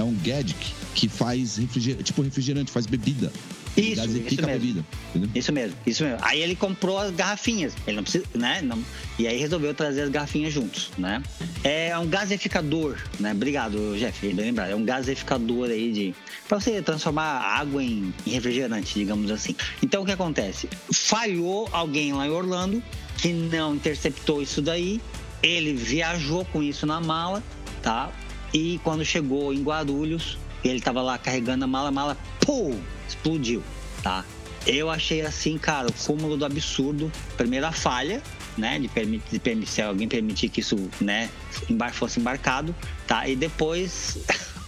[0.00, 3.30] É um gadget que faz refrigerante, tipo refrigerante, faz bebida.
[3.76, 4.46] Isso, isso mesmo.
[4.46, 4.84] Bebida,
[5.34, 6.18] isso mesmo, isso mesmo.
[6.22, 8.60] Aí ele comprou as garrafinhas, ele não precisa, né?
[8.62, 8.82] Não,
[9.18, 11.22] e aí resolveu trazer as garrafinhas juntos, né?
[11.62, 13.32] É um gaseificador, né?
[13.32, 14.70] Obrigado, Jeff, bem lembrado.
[14.70, 16.14] É um gaseificador aí de
[16.48, 19.54] para você transformar água em, em refrigerante, digamos assim.
[19.82, 20.68] Então o que acontece?
[20.92, 22.82] Falhou alguém lá em Orlando
[23.18, 25.00] que não interceptou isso daí.
[25.42, 27.42] Ele viajou com isso na mala,
[27.82, 28.10] tá?
[28.52, 33.62] E quando chegou em Guarulhos, ele estava lá carregando a mala, a mala, pum, explodiu,
[34.02, 34.24] tá?
[34.66, 37.10] Eu achei assim, cara, o cúmulo do absurdo.
[37.36, 38.22] Primeira falha,
[38.58, 38.78] né?
[38.78, 41.30] De permitir, de permitir se alguém permitir que isso, né,
[41.92, 42.74] fosse embarcado,
[43.06, 43.26] tá?
[43.26, 44.18] E depois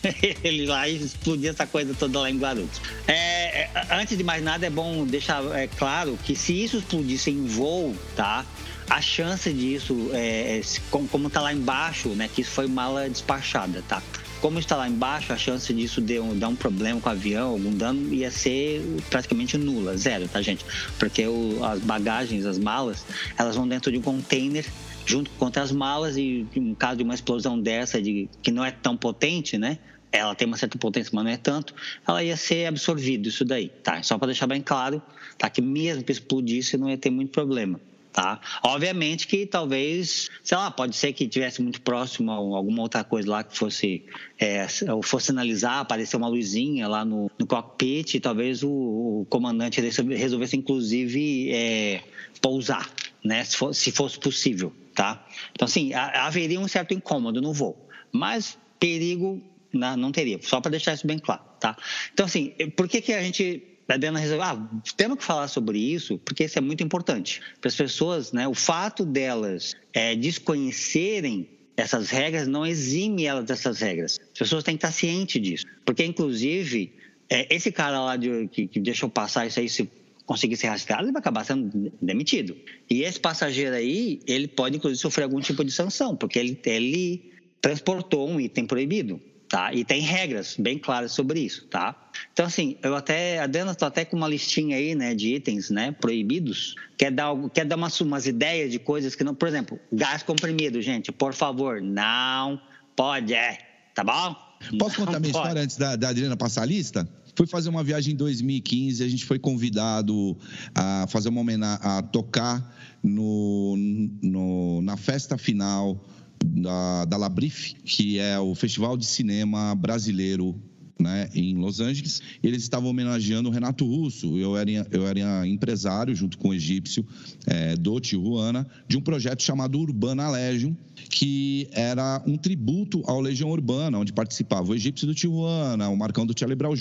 [0.43, 2.81] ele lá e explodir essa coisa toda lá em Guarulhos.
[3.07, 7.31] É, é, antes de mais nada, é bom deixar é, claro que se isso explodisse
[7.31, 8.47] em voo, tá?
[8.93, 12.29] A chance disso, é, é como está lá embaixo, né?
[12.29, 14.03] Que isso foi mala despachada, tá?
[14.39, 17.53] Como está lá embaixo, a chance disso de um, dar um problema com o avião,
[17.53, 20.63] algum dano, ia ser praticamente nula, zero, tá, gente?
[20.99, 23.03] Porque o, as bagagens, as malas,
[23.39, 24.67] elas vão dentro de um container
[25.07, 28.71] junto com outras malas e em caso de uma explosão dessa, de, que não é
[28.71, 29.79] tão potente, né?
[30.13, 31.75] Ela tem uma certa potência, mas não é tanto,
[32.07, 34.03] ela ia ser absorvida isso daí, tá?
[34.03, 35.01] Só para deixar bem claro,
[35.39, 35.49] tá?
[35.49, 37.81] Que mesmo que explodisse, não ia ter muito problema
[38.13, 38.41] tá?
[38.63, 43.31] Obviamente que talvez, sei lá, pode ser que tivesse muito próximo a alguma outra coisa
[43.31, 44.05] lá que fosse,
[44.39, 49.27] é, ou fosse analisar, aparecer uma luzinha lá no, no cockpit e talvez o, o
[49.31, 52.03] comandante resolvesse inclusive é,
[52.41, 52.91] pousar,
[53.25, 53.43] né?
[53.45, 55.27] Se, for, se fosse possível, tá?
[55.53, 60.73] Então, assim, haveria um certo incômodo no voo, mas perigo não, não teria, só para
[60.73, 61.77] deixar isso bem claro, tá?
[62.13, 65.79] Então, assim, por que que a gente a Diana resolveu, ah, temos que falar sobre
[65.79, 67.41] isso, porque isso é muito importante.
[67.61, 73.81] Para as pessoas, né, o fato delas é, desconhecerem essas regras não exime elas dessas
[73.81, 74.21] regras.
[74.33, 75.67] As pessoas têm que estar cientes disso.
[75.85, 76.93] Porque, inclusive,
[77.29, 79.89] é, esse cara lá de, que, que deixou passar isso aí, se
[80.25, 82.57] conseguir ser rastreado, ele vai acabar sendo demitido.
[82.89, 87.33] E esse passageiro aí, ele pode, inclusive, sofrer algum tipo de sanção, porque ele, ele
[87.61, 89.21] transportou um item proibido
[89.53, 89.71] tá?
[89.75, 91.95] E tem regras bem claras sobre isso, tá?
[92.33, 95.69] Então, assim, eu até, a Dana está até com uma listinha aí, né, de itens,
[95.69, 96.75] né, proibidos.
[96.97, 99.35] Quer dar, quer dar umas, umas ideias de coisas que não...
[99.35, 102.59] Por exemplo, gás comprimido, gente, por favor, não
[102.97, 103.59] pode, é,
[103.95, 104.35] tá bom?
[104.79, 105.45] Posso contar não minha pode.
[105.45, 107.07] história antes da, da Adriana passar a lista?
[107.37, 110.35] Fui fazer uma viagem em 2015, a gente foi convidado
[110.75, 113.77] a fazer uma homenagem, a tocar no,
[114.23, 116.03] no, na festa final
[116.45, 120.61] da, da Labrif, que é o Festival de Cinema Brasileiro
[121.03, 122.23] né, em Los Angeles.
[122.43, 124.39] Eles estavam homenageando o Renato Russo.
[124.39, 127.05] Eu era, eu era empresário, junto com o egípcio,
[127.47, 130.75] é, do Tijuana, de um projeto chamado Urbana Legion,
[131.11, 136.25] que era um tributo ao Legião Urbana, onde participava o egípcio do Tijuana, o Marcão
[136.25, 136.73] do Charlie Brown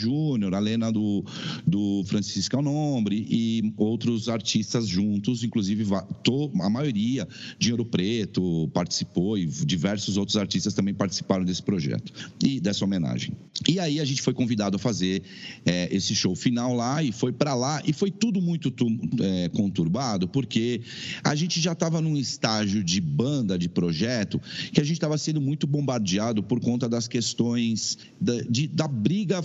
[0.54, 1.24] a Lena do,
[1.66, 10.18] do Francisco Alnombre e outros artistas juntos, inclusive a maioria, Dinheiro Preto participou e diversos
[10.18, 12.12] outros artistas também participaram desse projeto
[12.44, 13.34] e dessa homenagem.
[13.68, 15.24] E aí a gente foi convidado a fazer
[15.66, 18.74] é, esse show final lá e foi para lá e foi tudo muito
[19.22, 20.82] é, conturbado porque
[21.24, 24.40] a gente já estava num estágio de banda, de projeto,
[24.72, 29.42] que a gente estava sendo muito bombardeado por conta das questões da, de, da briga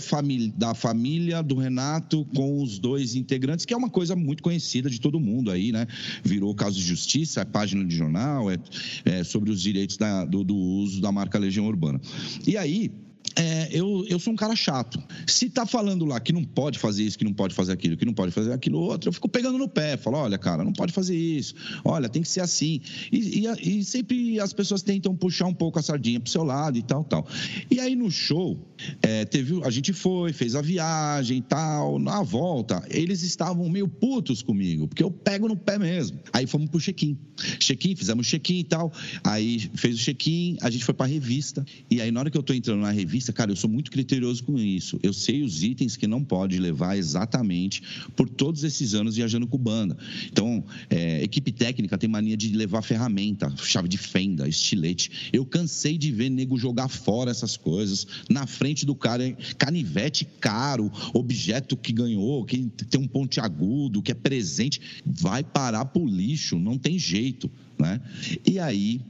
[0.55, 4.99] da família do Renato com os dois integrantes, que é uma coisa muito conhecida de
[4.99, 5.87] todo mundo aí, né?
[6.23, 8.57] Virou caso de justiça, é página de jornal, é,
[9.05, 11.99] é sobre os direitos da, do, do uso da marca Legião Urbana.
[12.45, 12.91] E aí,
[13.37, 15.01] é, eu, eu sou um cara chato.
[15.27, 18.05] Se tá falando lá que não pode fazer isso, que não pode fazer aquilo, que
[18.05, 20.91] não pode fazer aquilo outro, eu fico pegando no pé, falo, olha, cara, não pode
[20.91, 21.53] fazer isso,
[21.85, 22.81] olha, tem que ser assim.
[23.11, 26.79] E, e, e sempre as pessoas tentam puxar um pouco a sardinha pro seu lado
[26.79, 27.27] e tal, tal.
[27.69, 28.57] E aí no show,
[29.03, 33.87] é, teve, a gente foi, fez a viagem e tal, na volta, eles estavam meio
[33.87, 36.19] putos comigo, porque eu pego no pé mesmo.
[36.33, 37.15] Aí fomos pro check-in.
[37.59, 38.91] Check-in, fizemos check-in e tal.
[39.23, 41.63] Aí fez o check-in, a gente foi pra revista.
[41.89, 44.43] E aí na hora que eu tô entrando na revista, cara, eu sou muito criterioso
[44.43, 44.99] com isso.
[45.03, 47.81] Eu sei os itens que não pode levar exatamente
[48.15, 49.97] por todos esses anos viajando com banda.
[50.31, 55.29] Então, é, equipe técnica tem mania de levar ferramenta, chave de fenda, estilete.
[55.33, 60.91] Eu cansei de ver nego jogar fora essas coisas na frente do cara, canivete caro,
[61.13, 66.57] objeto que ganhou, que tem um ponte agudo, que é presente, vai parar pro lixo,
[66.59, 68.01] não tem jeito, né?
[68.45, 69.01] E aí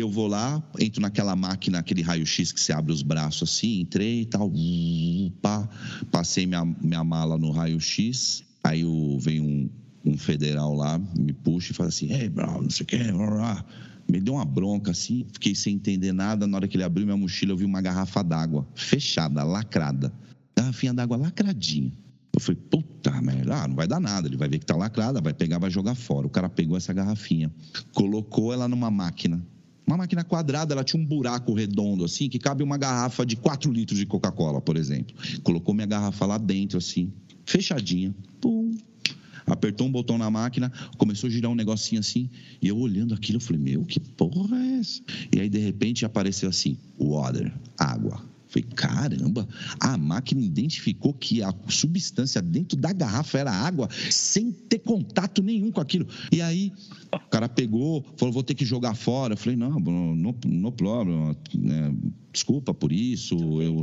[0.00, 4.22] eu vou lá, entro naquela máquina, aquele raio-x que você abre os braços assim, entrei
[4.22, 4.50] e tal,
[5.40, 5.68] pá,
[6.10, 9.70] passei minha, minha mala no raio-x, aí o, vem um,
[10.04, 12.98] um federal lá, me puxa e fala assim, ei, bro, não sei o que,
[14.08, 16.46] me deu uma bronca assim, fiquei sem entender nada.
[16.46, 20.12] Na hora que ele abriu minha mochila, eu vi uma garrafa d'água, fechada, lacrada.
[20.56, 21.92] Garrafinha d'água lacradinha.
[22.32, 24.28] Eu falei, puta merda, ah, não vai dar nada.
[24.28, 26.26] Ele vai ver que tá lacrada, vai pegar, vai jogar fora.
[26.26, 27.52] O cara pegou essa garrafinha,
[27.92, 29.42] colocou ela numa máquina,
[29.86, 33.72] uma máquina quadrada, ela tinha um buraco redondo, assim, que cabe uma garrafa de 4
[33.72, 35.14] litros de Coca-Cola, por exemplo.
[35.42, 37.12] Colocou minha garrafa lá dentro, assim,
[37.44, 38.14] fechadinha.
[38.40, 38.76] Pum.
[39.46, 42.28] Apertou um botão na máquina, começou a girar um negocinho assim,
[42.60, 45.00] e eu olhando aquilo, eu falei, meu, que porra é essa?
[45.32, 48.20] E aí, de repente, apareceu assim, water, água.
[48.56, 49.46] Falei, caramba,
[49.78, 55.70] a máquina identificou que a substância dentro da garrafa era água, sem ter contato nenhum
[55.70, 56.06] com aquilo.
[56.32, 56.72] E aí,
[57.12, 59.34] o cara pegou, falou, vou ter que jogar fora.
[59.34, 61.92] Eu falei, não, no, no problem, é,
[62.36, 63.82] desculpa por isso, eu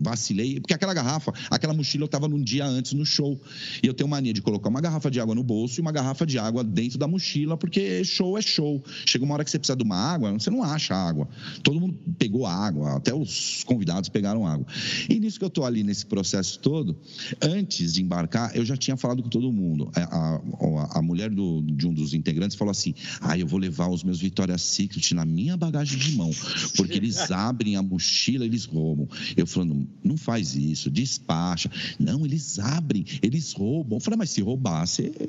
[0.00, 0.58] vacilei.
[0.58, 3.38] Porque aquela garrafa, aquela mochila eu estava num dia antes no show.
[3.82, 6.24] E eu tenho mania de colocar uma garrafa de água no bolso e uma garrafa
[6.24, 8.82] de água dentro da mochila, porque show é show.
[9.06, 11.28] Chega uma hora que você precisa de uma água, você não acha água.
[11.62, 14.66] Todo mundo pegou água, até os convidados pegaram água.
[15.08, 16.98] E nisso que eu estou ali nesse processo todo,
[17.42, 19.90] antes de embarcar, eu já tinha falado com todo mundo.
[19.94, 23.88] A, a, a mulher do, de um dos integrantes falou assim: ah, eu vou levar
[23.88, 26.30] os meus Victoria's Secret na minha bagagem de mão,
[26.76, 29.08] porque eles abrem a mochila, eles roubam.
[29.36, 31.70] Eu falando, não faz isso, despacha.
[31.98, 33.98] Não, eles abrem, eles roubam.
[33.98, 34.84] Eu falei, mas se roubar,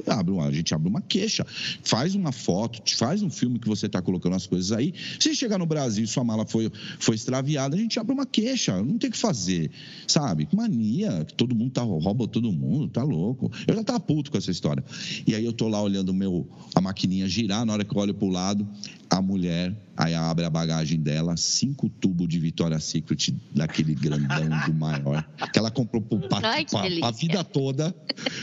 [0.07, 1.45] abre, a gente abre uma queixa,
[1.83, 4.93] faz uma foto, faz um filme que você está colocando as coisas aí.
[5.19, 8.81] Se chegar no Brasil e sua mala foi, foi extraviada, a gente abre uma queixa,
[8.83, 9.71] não tem o que fazer,
[10.07, 10.45] sabe?
[10.45, 13.51] Que mania, todo mundo tá, rouba todo mundo, tá louco.
[13.67, 14.83] Eu já tava puto com essa história.
[15.25, 18.13] E aí eu tô lá olhando meu, a maquininha girar, na hora que eu olho
[18.13, 18.67] pro lado,
[19.09, 24.73] a mulher, aí abre a bagagem dela, cinco tubos de Victoria's Secret, daquele grandão do
[24.73, 26.55] maior, que ela comprou para
[27.03, 27.93] a vida toda,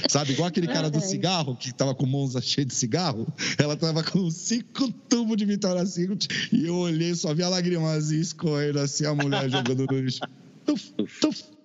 [0.06, 0.32] sabe?
[0.32, 3.26] Igual aquele cara do cigarro, que tava com mãos cheias de cigarro,
[3.56, 8.20] ela tava com cinco tubos de Victoria's Secret, e eu olhei, só vi a lagrimazinha
[8.20, 10.20] escorrendo assim, a mulher jogando no lixo.
[10.66, 11.55] Tuf, tuf.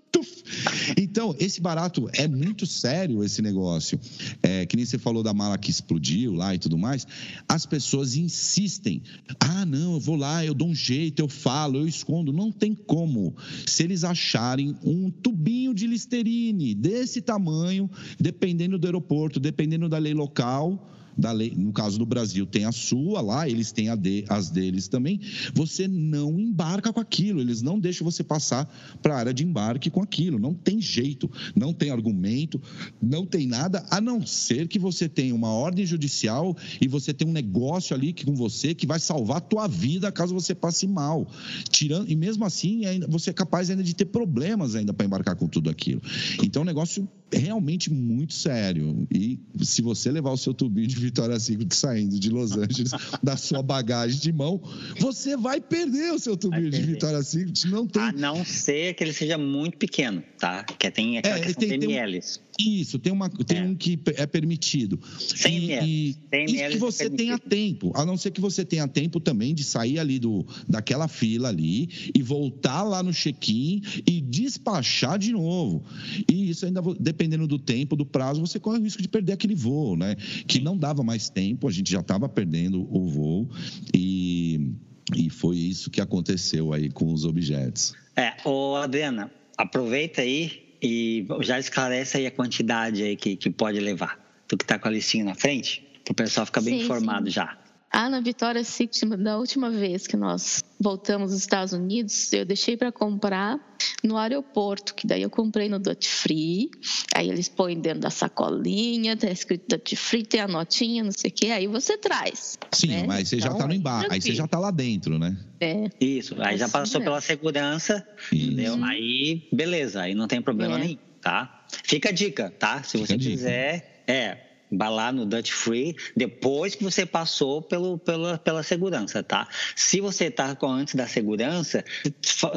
[0.98, 4.00] Então, esse barato é muito sério, esse negócio.
[4.42, 7.06] É, que nem você falou da mala que explodiu lá e tudo mais.
[7.48, 9.02] As pessoas insistem.
[9.40, 12.32] Ah, não, eu vou lá, eu dou um jeito, eu falo, eu escondo.
[12.32, 13.36] Não tem como.
[13.66, 17.90] Se eles acharem um tubinho de Listerine desse tamanho,
[18.20, 20.88] dependendo do aeroporto, dependendo da lei local
[21.22, 24.88] da lei, no caso do Brasil, tem a sua lá, eles têm de, as deles
[24.88, 25.20] também.
[25.54, 28.66] Você não embarca com aquilo, eles não deixam você passar
[29.02, 30.40] para a área de embarque com aquilo.
[30.40, 32.62] Não tem jeito, não tem argumento,
[33.02, 37.28] não tem nada, a não ser que você tenha uma ordem judicial e você tem
[37.28, 41.30] um negócio ali com você que vai salvar a tua vida caso você passe mal.
[41.70, 45.48] Tirando, e mesmo assim, você é capaz ainda de ter problemas ainda para embarcar com
[45.48, 46.02] tudo aquilo.
[46.44, 49.08] Então, é um negócio realmente muito sério.
[49.12, 52.92] E se você levar o seu tubinho de Victoria's Secret saindo de Los Angeles
[53.22, 54.62] da sua bagagem de mão,
[54.98, 57.68] você vai perder o seu tubinho de Victoria's Secret.
[57.68, 58.02] Não tem...
[58.02, 60.64] A não ser que ele seja muito pequeno, tá?
[60.64, 62.40] Que tem aquela é, questão tem, de mLs.
[62.62, 63.64] Isso, tem, uma, tem é.
[63.64, 65.00] um que é permitido.
[65.18, 65.88] 100 ml.
[65.88, 69.54] E, 100 e que você tenha tempo, a não ser que você tenha tempo também
[69.54, 75.32] de sair ali do, daquela fila ali e voltar lá no check-in e despachar de
[75.32, 75.84] novo.
[76.30, 79.56] E isso ainda, dependendo do tempo, do prazo, você corre o risco de perder aquele
[79.56, 80.16] voo, né?
[80.48, 83.50] Que não dava mais tempo, a gente já estava perdendo o voo
[83.94, 84.74] e,
[85.16, 87.94] e foi isso que aconteceu aí com os objetos.
[88.16, 93.80] É, ô Adriana, aproveita aí e já esclarece aí a quantidade aí que, que pode
[93.80, 94.20] levar.
[94.48, 97.26] Tu que está com a listinha na frente, para o pessoal ficar bem sim, informado
[97.26, 97.32] sim.
[97.32, 97.58] já.
[97.92, 102.78] Ah, na Vitória Secret, da última vez que nós voltamos dos Estados Unidos, eu deixei
[102.78, 103.60] para comprar
[104.02, 106.72] no aeroporto, que daí eu comprei no Duty Free.
[107.14, 111.30] Aí eles põem dentro da sacolinha, tá escrito Duty Free, tem a notinha, não sei
[111.30, 112.58] o quê, aí você traz.
[112.72, 113.04] Sim, né?
[113.06, 115.38] mas você então, já tá no embarque, aí você já tá lá dentro, né?
[115.60, 115.90] É.
[116.00, 118.46] Isso, aí já passou pela segurança, Isso.
[118.46, 118.82] entendeu?
[118.86, 120.80] Aí, beleza, aí não tem problema é.
[120.80, 121.66] nenhum, tá?
[121.84, 122.82] Fica a dica, tá?
[122.84, 124.51] Se Fica você quiser, é,
[124.90, 129.48] lá no Dutch Free depois que você passou pelo, pela, pela segurança, tá?
[129.76, 131.84] Se você está antes da segurança,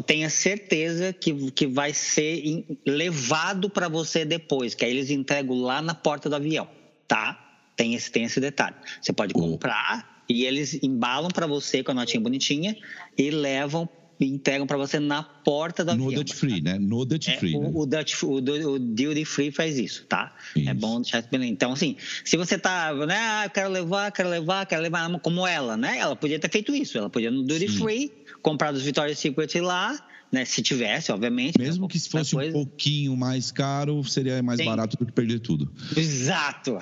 [0.07, 5.83] tenha certeza que, que vai ser levado para você depois, que aí eles entregam lá
[5.83, 6.69] na porta do avião,
[7.09, 7.41] tá?
[7.77, 8.77] Tem esse, tem esse detalhe.
[9.01, 12.77] Você pode comprar e eles embalam para você com a notinha bonitinha
[13.19, 13.89] e levam
[14.27, 16.22] entregam para você na porta do no avião.
[16.22, 16.79] Dutch Free, né?
[16.79, 17.57] No Dutch é, Free.
[17.57, 17.70] O, né?
[17.75, 20.35] o, Dutch, o, o Duty Free faz isso, tá?
[20.57, 20.70] É isso.
[20.70, 21.49] É bom deixar isso bem.
[21.49, 23.16] Então, assim, se você tá, né?
[23.18, 25.99] Ah, eu quero levar, quero levar, quero levar, como ela, né?
[25.99, 26.99] Ela podia ter feito isso.
[26.99, 27.79] Ela podia no Duty Sim.
[27.79, 28.12] Free,
[28.43, 29.99] comprar dos Victoria's Secret lá,
[30.35, 30.45] né?
[30.45, 31.57] Se tivesse, obviamente.
[31.59, 31.89] Mesmo né?
[31.89, 32.51] que se fosse coisa.
[32.51, 34.66] um pouquinho mais caro, seria mais Sim.
[34.66, 35.72] barato do que perder tudo.
[35.97, 36.76] Exato.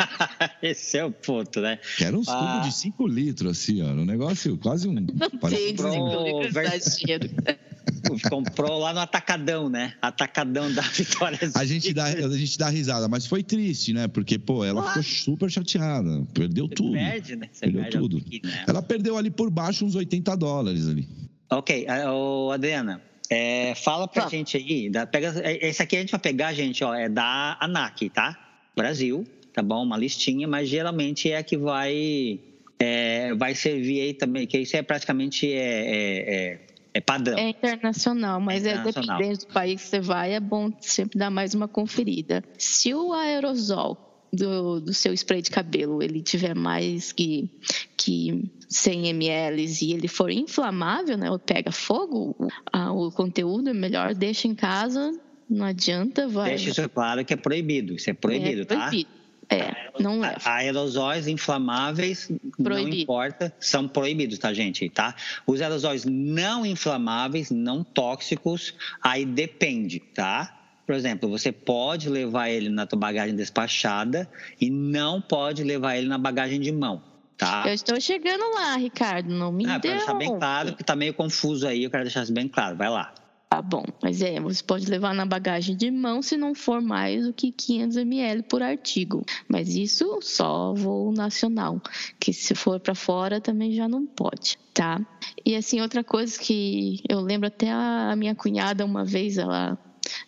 [0.62, 1.78] Esse é o ponto, né?
[1.98, 2.38] Quero uns ah.
[2.38, 3.88] tubos de 5 litros, assim, ó.
[3.88, 5.06] Um negócio quase um.
[5.40, 6.40] Parece Comprou,
[8.30, 9.92] comprou lá no Atacadão, né?
[10.00, 11.38] Atacadão da Vitória.
[11.54, 14.08] A gente, dá, a gente dá risada, mas foi triste, né?
[14.08, 14.88] Porque, pô, ela ah.
[14.88, 16.26] ficou super chateada.
[16.32, 16.92] Perdeu Você tudo.
[16.92, 17.48] Perde, né?
[17.52, 18.16] Você perdeu perde tudo.
[18.16, 18.64] Né?
[18.66, 21.06] Ela perdeu ali por baixo uns 80 dólares ali.
[21.48, 24.28] Ok, uh, Adriana, é, fala pra tá.
[24.28, 27.56] gente aí, da, pega, é, esse aqui a gente vai pegar, gente, ó, é da
[27.60, 28.36] ANAC, tá?
[28.74, 29.82] Brasil, tá bom?
[29.82, 32.40] Uma listinha, mas geralmente é a que vai,
[32.78, 36.60] é, vai servir aí também, que isso é praticamente é, é, é,
[36.94, 37.38] é padrão.
[37.38, 39.18] É internacional, mas é, internacional.
[39.18, 42.42] dependendo do país que você vai, é bom sempre dar mais uma conferida.
[42.58, 47.48] Se o aerosol do, do seu spray de cabelo ele tiver mais que,
[47.96, 52.36] que 100 ml e ele for inflamável, né, ou pega fogo,
[52.72, 55.12] a, o conteúdo é melhor deixa em casa,
[55.48, 56.50] não adianta, vai.
[56.50, 59.08] Deixa isso claro que é proibido, isso é proibido, é proibido.
[59.10, 59.16] tá?
[59.48, 60.40] É, não leva.
[60.44, 62.28] Aerosóis inflamáveis,
[62.60, 62.88] Proibido.
[62.90, 64.88] não importa, são proibidos, tá, gente?
[64.90, 65.14] Tá?
[65.46, 70.55] Os aerosóis não inflamáveis, não tóxicos, aí depende, tá?
[70.86, 74.30] Por exemplo, você pode levar ele na tua bagagem despachada
[74.60, 77.02] e não pode levar ele na bagagem de mão.
[77.36, 77.64] Tá?
[77.66, 81.12] Eu estou chegando lá, Ricardo, não me ah, Para deixar bem claro, que tá meio
[81.12, 82.76] confuso aí, eu quero deixar isso bem claro.
[82.76, 83.12] Vai lá.
[83.48, 87.24] Tá bom, mas é, você pode levar na bagagem de mão se não for mais
[87.24, 89.24] do que 500 ml por artigo.
[89.48, 91.80] Mas isso só voo nacional,
[92.18, 95.00] que se for para fora também já não pode, tá?
[95.44, 99.78] E assim, outra coisa que eu lembro até a minha cunhada uma vez, ela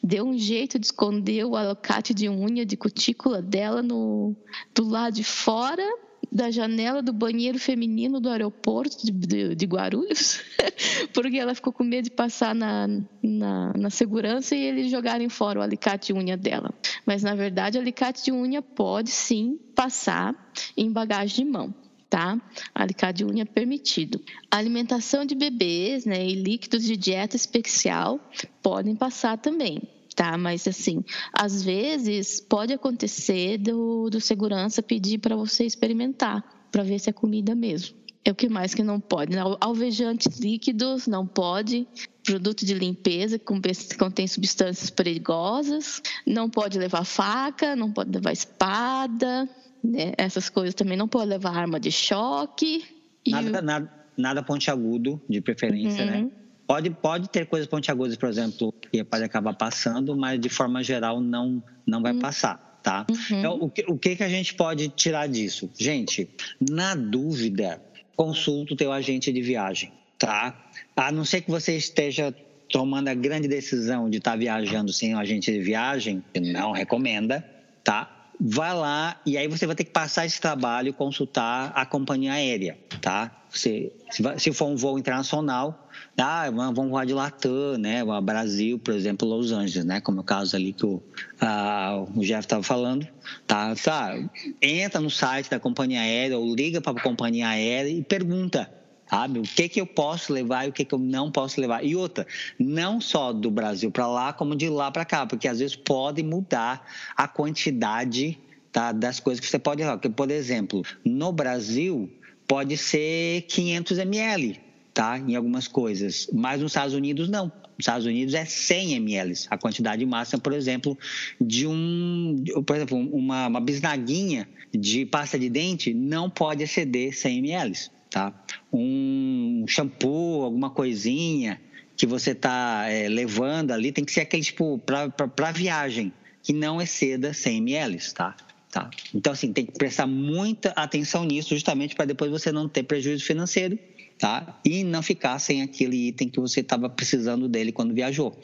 [0.02, 4.36] deu um jeito de esconder o alicate de unha de cutícula dela no
[4.74, 5.86] do lado de fora
[6.30, 10.42] da janela do banheiro feminino do aeroporto de, de, de Guarulhos,
[11.14, 12.86] porque ela ficou com medo de passar na,
[13.22, 16.72] na, na, segurança e eles jogarem fora o alicate de unha dela.
[17.06, 20.34] Mas, na verdade, o alicate de unha pode sim passar
[20.76, 21.74] em bagagem de mão.
[22.11, 22.40] Tá?
[22.74, 24.20] Alicate de unha é permitido.
[24.50, 28.18] Alimentação de bebês né, e líquidos de dieta especial
[28.62, 29.82] podem passar também
[30.18, 30.36] tá?
[30.36, 36.42] Mas assim, às vezes pode acontecer do, do segurança pedir para você experimentar,
[36.72, 37.96] para ver se é comida mesmo.
[38.24, 39.38] É o que mais que não pode.
[39.61, 41.86] Alvejantes líquidos não pode.
[42.24, 46.02] Produto de limpeza que contém substâncias perigosas.
[46.26, 49.48] Não pode levar faca, não pode levar espada.
[49.82, 50.12] Né?
[50.16, 52.84] Essas coisas também não pode levar arma de choque.
[53.26, 53.62] Nada, o...
[53.62, 56.16] nada, nada pontiagudo, de preferência, né?
[56.18, 56.24] uhum.
[56.24, 56.30] né?
[56.66, 61.18] Pode, pode ter coisas pontiagudas, por exemplo, que pode acabar passando, mas de forma geral
[61.18, 62.18] não, não vai uhum.
[62.18, 63.06] passar, tá?
[63.08, 63.38] Uhum.
[63.38, 65.70] Então, o que, o que, que a gente pode tirar disso?
[65.78, 66.28] Gente,
[66.70, 67.80] na dúvida,
[68.14, 70.62] consulta o teu agente de viagem, tá?
[70.94, 72.34] A não ser que você esteja
[72.68, 77.42] tomando a grande decisão de estar tá viajando sem o agente de viagem, não recomenda,
[77.82, 78.17] tá?
[78.41, 82.78] Vai lá e aí você vai ter que passar esse trabalho consultar a companhia aérea,
[83.01, 83.32] tá?
[83.51, 83.93] Se,
[84.36, 88.03] se for um voo internacional, ah, vamos voar de Latam, né?
[88.22, 90.01] Brasil, por exemplo, Los Angeles, né?
[90.01, 91.03] Como é o caso ali que o,
[91.41, 93.09] a, o Jeff estava falando.
[93.47, 94.14] Tá, tá,
[94.62, 98.70] entra no site da companhia aérea ou liga para a companhia aérea e pergunta,
[99.09, 99.38] sabe?
[99.38, 101.84] O que que eu posso levar e o que que eu não posso levar.
[101.84, 102.26] E outra,
[102.59, 106.22] não só do Brasil para lá, como de lá para cá, porque às vezes pode
[106.22, 106.86] mudar
[107.16, 108.38] a quantidade
[108.70, 109.96] tá, das coisas que você pode levar.
[109.96, 112.11] Porque, por exemplo, no Brasil
[112.46, 114.61] pode ser 500 ml,
[114.92, 115.18] tá?
[115.18, 117.46] Em algumas coisas, mas nos Estados Unidos não.
[117.46, 120.98] Nos Estados Unidos é 100 ml, a quantidade máxima, por exemplo,
[121.40, 127.38] de um, por exemplo, uma, uma bisnaguinha de pasta de dente não pode exceder 100
[127.38, 127.78] ml,
[128.11, 128.32] tá?
[128.72, 131.61] Um shampoo, alguma coisinha
[131.96, 136.80] que você está é, levando ali tem que ser aquele tipo para viagem que não
[136.80, 138.36] exceda 100 ml, tá?
[138.70, 138.90] Tá?
[139.14, 143.24] Então, assim, tem que prestar muita atenção nisso, justamente para depois você não ter prejuízo
[143.24, 143.78] financeiro
[144.18, 144.59] tá?
[144.64, 148.36] E não ficar sem aquele item que você estava precisando dele quando viajou.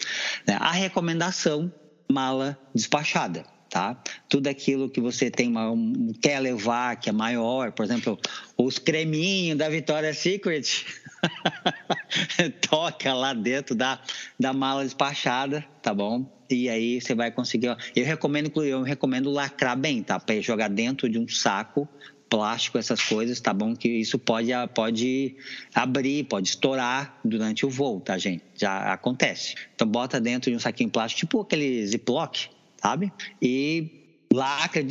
[0.47, 0.57] Né?
[0.61, 1.73] A recomendação,
[2.11, 3.45] mala despachada.
[3.75, 4.01] Tá?
[4.29, 8.17] Tudo aquilo que você tem uma, um, quer levar, que é maior, por exemplo,
[8.57, 10.87] os creminhos da Victoria's Secret,
[12.71, 14.01] toca lá dentro da,
[14.39, 16.25] da mala despachada, tá bom?
[16.49, 17.77] E aí você vai conseguir.
[17.97, 20.21] Eu recomendo, eu recomendo lacrar bem, tá?
[20.21, 21.89] Para jogar dentro de um saco
[22.31, 23.75] plástico, essas coisas, tá bom?
[23.75, 25.37] Que isso pode, pode
[25.75, 28.45] abrir, pode estourar durante o voo, tá, gente?
[28.55, 29.57] Já acontece.
[29.75, 32.54] Então, bota dentro de um saquinho plástico, tipo aquele Ziploc,
[32.85, 33.11] sabe?
[33.41, 34.83] E lacra,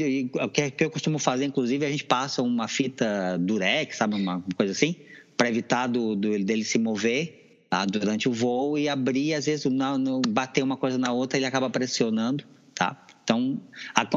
[0.43, 4.15] o que eu costumo fazer, inclusive, a gente passa uma fita durex, sabe?
[4.15, 4.95] Uma coisa assim,
[5.37, 7.85] para evitar do, do, dele se mover tá?
[7.85, 11.69] durante o voo e abrir, às vezes, não, bater uma coisa na outra, ele acaba
[11.69, 13.05] pressionando, tá?
[13.23, 13.61] Então,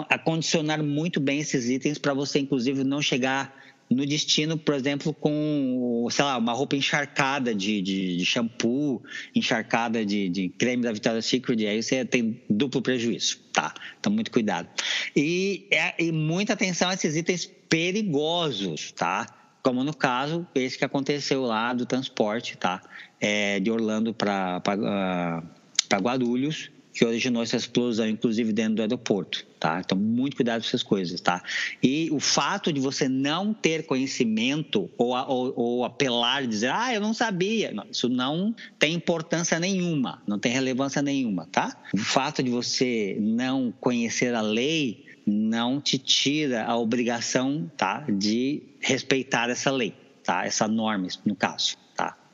[0.08, 3.54] acondicionar muito bem esses itens para você, inclusive, não chegar
[3.88, 9.02] no destino, por exemplo, com, sei lá, uma roupa encharcada de, de, de shampoo,
[9.34, 13.72] encharcada de, de, creme da Victoria's Secret, aí você tem duplo prejuízo, tá?
[13.98, 14.68] Então, muito cuidado.
[15.14, 19.26] E, é, e muita atenção a esses itens perigosos, tá?
[19.62, 22.82] Como no caso, esse que aconteceu lá do transporte, tá?
[23.20, 29.82] É, de Orlando para uh, Guarulhos, que originou essa explosão, inclusive dentro do aeroporto, tá?
[29.84, 31.42] Então, muito cuidado com essas coisas, tá?
[31.82, 37.00] E o fato de você não ter conhecimento ou, ou, ou apelar dizer, ah, eu
[37.00, 41.76] não sabia, não, isso não tem importância nenhuma, não tem relevância nenhuma, tá?
[41.92, 48.62] O fato de você não conhecer a lei não te tira a obrigação, tá, de
[48.80, 49.92] respeitar essa lei,
[50.24, 51.76] tá, essa norma, no caso.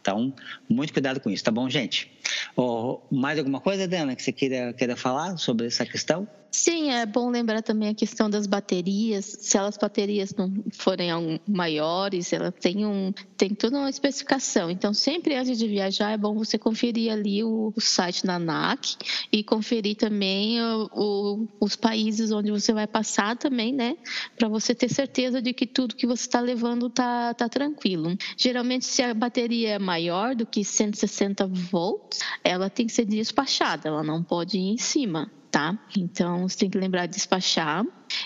[0.02, 0.34] Então,
[0.68, 2.10] muito cuidado com isso, tá bom, gente?
[2.56, 6.26] Oh, mais alguma coisa, Dana, que você queira, queira falar sobre essa questão?
[6.54, 9.38] Sim, é bom lembrar também a questão das baterias.
[9.40, 11.08] Se as baterias não forem
[11.48, 14.70] maiores, ela tem um tem toda uma especificação.
[14.70, 18.96] Então, sempre antes de viajar é bom você conferir ali o, o site da ANAC
[19.32, 23.96] e conferir também o, o, os países onde você vai passar também, né,
[24.36, 28.14] para você ter certeza de que tudo que você está levando tá tá tranquilo.
[28.36, 33.88] Geralmente, se a bateria é maior do que 160 volts, ela tem que ser despachada,
[33.88, 35.78] ela não pode ir em cima tá?
[35.96, 37.84] Então, você tem que lembrar de despachar.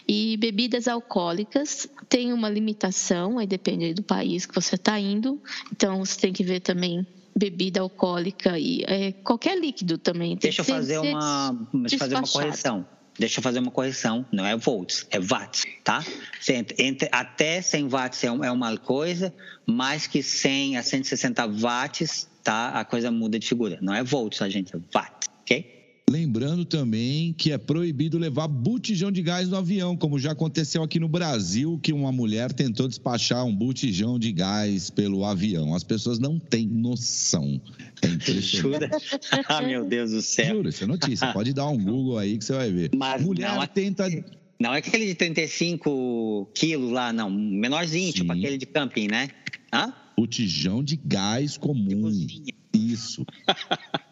[0.09, 5.43] E bebidas alcoólicas tem uma limitação, aí depende do país que você está indo.
[5.73, 7.05] Então, você tem que ver também
[7.37, 10.37] bebida alcoólica e é, qualquer líquido também.
[10.37, 11.69] Deixa eu fazer uma,
[11.99, 12.87] fazer uma correção.
[13.19, 16.05] Deixa eu fazer uma correção, não é volts, é watts, tá?
[16.79, 22.69] Entre, até 100 watts é, é uma coisa, mais que 100 a 160 watts, tá?
[22.79, 23.79] A coisa muda de figura.
[23.81, 25.76] Não é volts, a gente, é watts, ok?
[26.09, 31.01] Lembrando também que é proibido levar botijão de gás no avião, como já aconteceu aqui
[31.01, 35.75] no Brasil, que uma mulher tentou despachar um botijão de gás pelo avião.
[35.75, 37.61] As pessoas não têm noção.
[38.03, 38.57] É impressionante.
[38.57, 38.91] Jura?
[39.49, 40.55] ah, meu Deus do céu.
[40.55, 41.33] Juro, isso é notícia.
[41.33, 42.91] Pode dar um Google aí que você vai ver.
[42.95, 44.09] Mas mulher não, é tenta.
[44.61, 47.29] Não é aquele de 35 quilos lá, não.
[47.29, 48.39] Menorzinho, tipo Sim.
[48.39, 49.29] tipo aquele de camping, né?
[49.75, 49.93] Hã?
[50.17, 52.09] Botijão de gás comum.
[52.73, 53.27] Isso.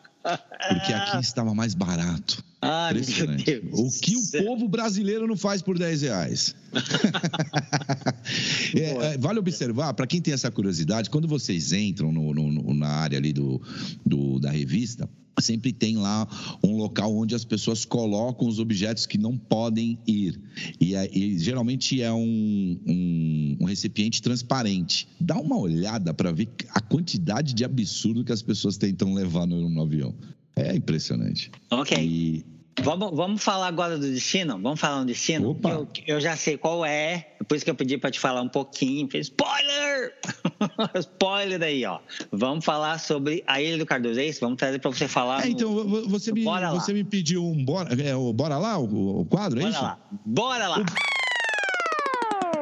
[0.68, 2.42] Porque aqui estava mais barato.
[2.64, 3.62] Ah, Impressionante.
[3.72, 6.54] O que o povo brasileiro não faz por 10 reais?
[8.74, 12.88] é, é, vale observar, para quem tem essa curiosidade, quando vocês entram no, no, na
[12.88, 13.60] área ali do,
[14.04, 15.08] do, da revista,
[15.40, 16.28] sempre tem lá
[16.62, 20.40] um local onde as pessoas colocam os objetos que não podem ir.
[20.80, 25.08] E, é, e geralmente é um, um, um, recipiente transparente.
[25.20, 29.68] Dá uma olhada para ver a quantidade de absurdo que as pessoas tentam levar no,
[29.68, 30.14] no avião.
[30.56, 31.50] É impressionante.
[31.70, 31.96] Ok.
[31.98, 32.44] E,
[32.82, 34.58] Vamos, vamos falar agora do destino?
[34.60, 35.50] Vamos falar do destino?
[35.50, 35.70] Opa.
[35.70, 38.48] Eu, eu já sei qual é, por isso que eu pedi para te falar um
[38.48, 39.08] pouquinho.
[39.14, 40.12] Spoiler!
[40.98, 42.00] Spoiler aí, ó.
[42.32, 44.40] Vamos falar sobre a Ilha do Cardoso, é isso?
[44.40, 45.46] Vamos trazer para você falar.
[45.46, 45.72] É, então,
[46.08, 49.62] você, me, você me pediu um bora, é, o Bora Lá, o, o quadro, é
[49.62, 49.82] bora isso?
[49.82, 49.98] Lá.
[50.24, 50.84] Bora lá!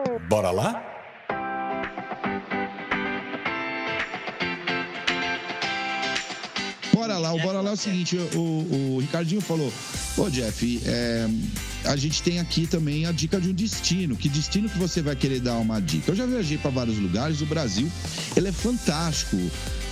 [0.09, 0.28] O...
[0.28, 0.91] Bora lá?
[7.03, 9.73] Bora lá, o Bora lá é o seguinte, o, o Ricardinho falou,
[10.17, 11.29] ô Jeff, é,
[11.85, 14.15] a gente tem aqui também a dica de um destino.
[14.15, 16.13] Que destino que você vai querer dar uma dica?
[16.13, 17.91] Eu já viajei para vários lugares, o Brasil,
[18.37, 19.37] ele é fantástico,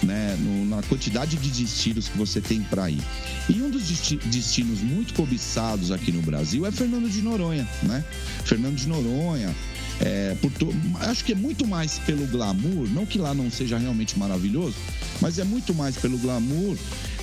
[0.05, 3.03] né, no, na quantidade de destinos que você tem para ir.
[3.49, 3.89] E um dos
[4.27, 8.05] destinos muito cobiçados aqui no Brasil é Fernando de Noronha, né?
[8.45, 9.53] Fernando de Noronha,
[10.01, 10.75] é, to...
[11.01, 14.77] Acho que é muito mais pelo glamour, não que lá não seja realmente maravilhoso,
[15.21, 16.77] mas é muito mais pelo glamour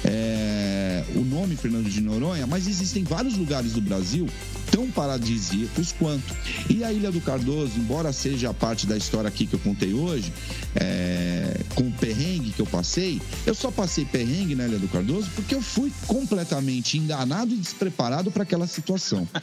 [0.08, 4.28] é, o nome Fernando de Noronha, mas existem vários lugares do Brasil
[4.72, 6.34] tão paradisíacos quanto.
[6.70, 9.94] E a Ilha do Cardoso, embora seja a parte da história aqui que eu contei
[9.94, 10.32] hoje,
[10.76, 15.30] é, com o perrengue que eu passei, eu só passei perrengue na Ilha do Cardoso
[15.36, 19.28] porque eu fui completamente enganado e despreparado para aquela situação.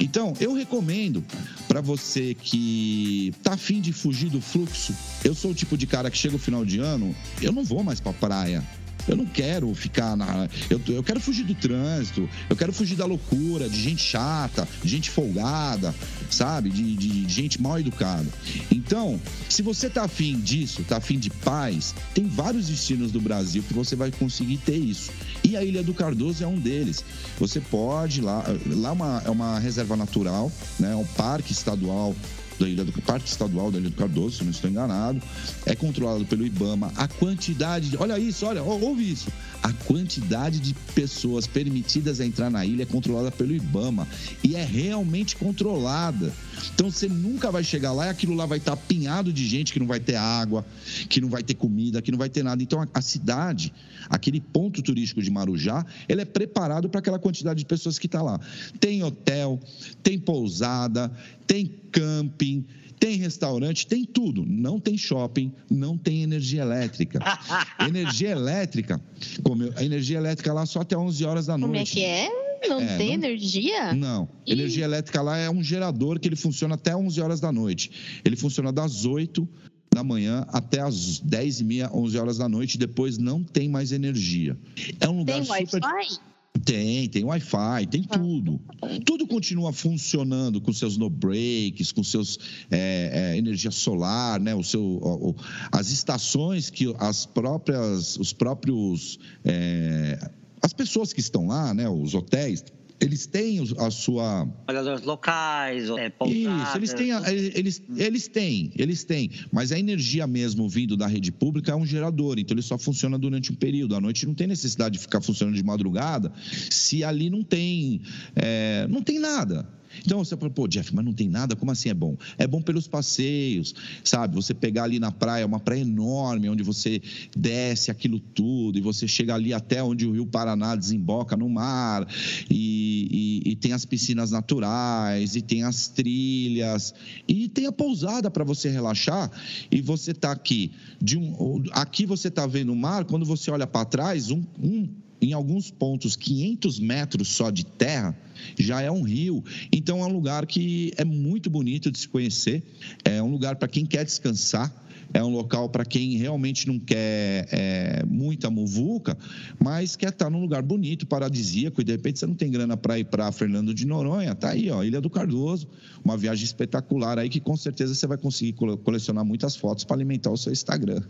[0.00, 1.24] Então, eu recomendo
[1.66, 4.94] para você que tá afim de fugir do fluxo,
[5.24, 7.82] eu sou o tipo de cara que chega o final de ano, eu não vou
[7.82, 8.62] mais para praia
[9.08, 10.48] eu não quero ficar na.
[10.68, 14.88] Eu, eu quero fugir do trânsito, eu quero fugir da loucura, de gente chata, de
[14.88, 15.94] gente folgada,
[16.30, 16.70] sabe?
[16.70, 18.26] De, de, de gente mal educada.
[18.70, 23.62] Então, se você tá afim disso, tá afim de paz, tem vários destinos do Brasil
[23.62, 25.10] que você vai conseguir ter isso.
[25.44, 27.04] E a Ilha do Cardoso é um deles.
[27.38, 30.92] Você pode lá, lá é uma, é uma reserva natural, né?
[30.92, 32.14] É um parque estadual
[32.58, 35.20] da Ilha do Parque Estadual da Ilha do Cardoso, se não estou enganado,
[35.64, 36.92] é controlado pelo IBAMA.
[36.96, 39.30] A quantidade, de, olha isso, olha, ouve isso.
[39.62, 44.06] A quantidade de pessoas permitidas a entrar na ilha é controlada pelo IBAMA
[44.42, 46.32] e é realmente controlada.
[46.74, 49.80] Então você nunca vai chegar lá e aquilo lá vai estar apinhado de gente que
[49.80, 50.64] não vai ter água,
[51.08, 52.62] que não vai ter comida, que não vai ter nada.
[52.62, 53.72] Então a, a cidade,
[54.08, 58.22] aquele ponto turístico de Marujá, ele é preparado para aquela quantidade de pessoas que está
[58.22, 58.40] lá.
[58.78, 59.60] Tem hotel,
[60.02, 61.10] tem pousada,
[61.46, 62.66] tem camping,
[62.98, 64.44] tem restaurante, tem tudo.
[64.46, 67.20] Não tem shopping, não tem energia elétrica.
[67.86, 69.00] energia elétrica,
[69.42, 71.68] como eu, a energia elétrica lá só até 11 horas da noite.
[71.68, 72.46] Como é que é?
[72.68, 73.92] Não é, tem não, energia?
[73.92, 74.28] Não.
[74.46, 74.52] Ih.
[74.52, 77.90] Energia elétrica lá é um gerador que ele funciona até 11 horas da noite.
[78.24, 79.46] Ele funciona das 8
[79.94, 82.78] da manhã até as 10 e meia, 11 horas da noite.
[82.78, 84.56] Depois não tem mais energia.
[85.00, 85.82] É um lugar tem super...
[85.82, 86.18] Wi-Fi?
[86.64, 88.18] Tem, tem Wi-Fi, tem ah.
[88.18, 88.60] tudo.
[89.04, 92.38] Tudo continua funcionando com seus no breaks, com seus
[92.70, 94.54] é, é, energia solar, né?
[94.54, 95.34] O seu, o,
[95.72, 100.30] as estações que as próprias, os próprios é,
[100.62, 101.88] as pessoas que estão lá, né?
[101.88, 102.64] Os hotéis
[103.00, 104.48] eles têm a sua.
[104.68, 107.10] Olhadores locais, é, Isso, eles têm,
[107.54, 109.30] eles, eles têm, eles têm.
[109.52, 113.18] Mas a energia mesmo vindo da rede pública é um gerador, então ele só funciona
[113.18, 113.94] durante um período.
[113.94, 116.32] À noite não tem necessidade de ficar funcionando de madrugada
[116.70, 118.00] se ali não tem,
[118.34, 119.75] é, não tem nada.
[120.04, 122.16] Então você fala, pô, Jeff, mas não tem nada, como assim é bom?
[122.38, 123.74] É bom pelos passeios,
[124.04, 124.34] sabe?
[124.34, 127.00] Você pegar ali na praia, uma praia enorme, onde você
[127.36, 132.06] desce aquilo tudo, e você chega ali até onde o Rio Paraná desemboca no mar,
[132.50, 136.94] e, e, e tem as piscinas naturais, e tem as trilhas,
[137.26, 139.30] e tem a pousada para você relaxar,
[139.70, 143.66] e você tá aqui, de um, aqui você tá vendo o mar, quando você olha
[143.66, 144.88] para trás, um, um
[145.20, 148.16] em alguns pontos, 500 metros só de terra,
[148.58, 149.44] já é um rio.
[149.72, 152.62] Então, é um lugar que é muito bonito de se conhecer,
[153.04, 157.48] é um lugar para quem quer descansar é um local para quem realmente não quer
[157.50, 159.16] é, muita muvuca,
[159.58, 162.98] mas quer estar num lugar bonito, paradisíaco, e de repente você não tem grana para
[162.98, 165.68] ir para Fernando de Noronha, tá aí, ó, Ilha do Cardoso,
[166.04, 168.54] uma viagem espetacular aí que com certeza você vai conseguir
[168.84, 171.02] colecionar muitas fotos para alimentar o seu Instagram.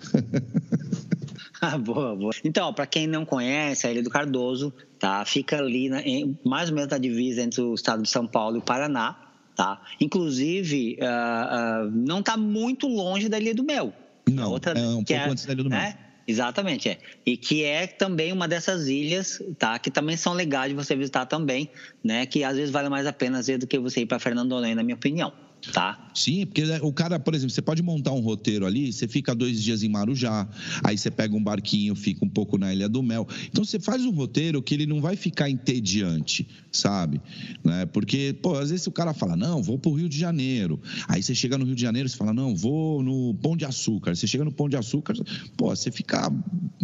[1.60, 2.32] ah, boa, boa.
[2.44, 5.24] Então, para quem não conhece, a Ilha do Cardoso, tá?
[5.24, 8.56] Fica ali na, em, mais ou menos na divisa entre o estado de São Paulo
[8.56, 9.25] e o Paraná.
[9.56, 9.80] Tá?
[10.00, 13.92] Inclusive, uh, uh, não está muito longe da Ilha do Mel.
[14.30, 15.80] Não, outra, é um pouco é, antes da Ilha do Mel.
[15.80, 15.98] Né?
[16.28, 16.98] Exatamente, é.
[17.24, 19.78] E que é também uma dessas ilhas, tá?
[19.78, 21.70] Que também são legais de você visitar também,
[22.04, 22.26] né?
[22.26, 24.50] Que às vezes vale mais a pena às vezes, do que você ir para Fernando
[24.50, 25.32] Noronha, na minha opinião
[25.72, 26.06] tá?
[26.16, 29.62] Sim, porque o cara, por exemplo, você pode montar um roteiro ali, você fica dois
[29.62, 30.48] dias em Marujá,
[30.82, 33.28] aí você pega um barquinho, fica um pouco na Ilha do Mel.
[33.48, 37.20] Então você faz um roteiro que ele não vai ficar entediante, sabe?
[37.62, 37.84] Né?
[37.86, 40.80] Porque, pô, às vezes o cara fala, não, vou pro Rio de Janeiro.
[41.06, 44.16] Aí você chega no Rio de Janeiro e fala, não, vou no Pão de Açúcar.
[44.16, 45.14] Você chega no Pão de Açúcar,
[45.54, 46.32] pô, você fica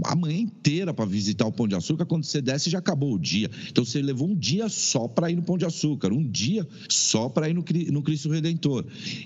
[0.05, 3.19] a manhã inteira para visitar o Pão de Açúcar, quando você desce já acabou o
[3.19, 3.51] dia.
[3.71, 7.31] Então você levou um dia só para ir no Pão de Açúcar, um dia só
[7.31, 8.62] para ir no, no Cristo Redentor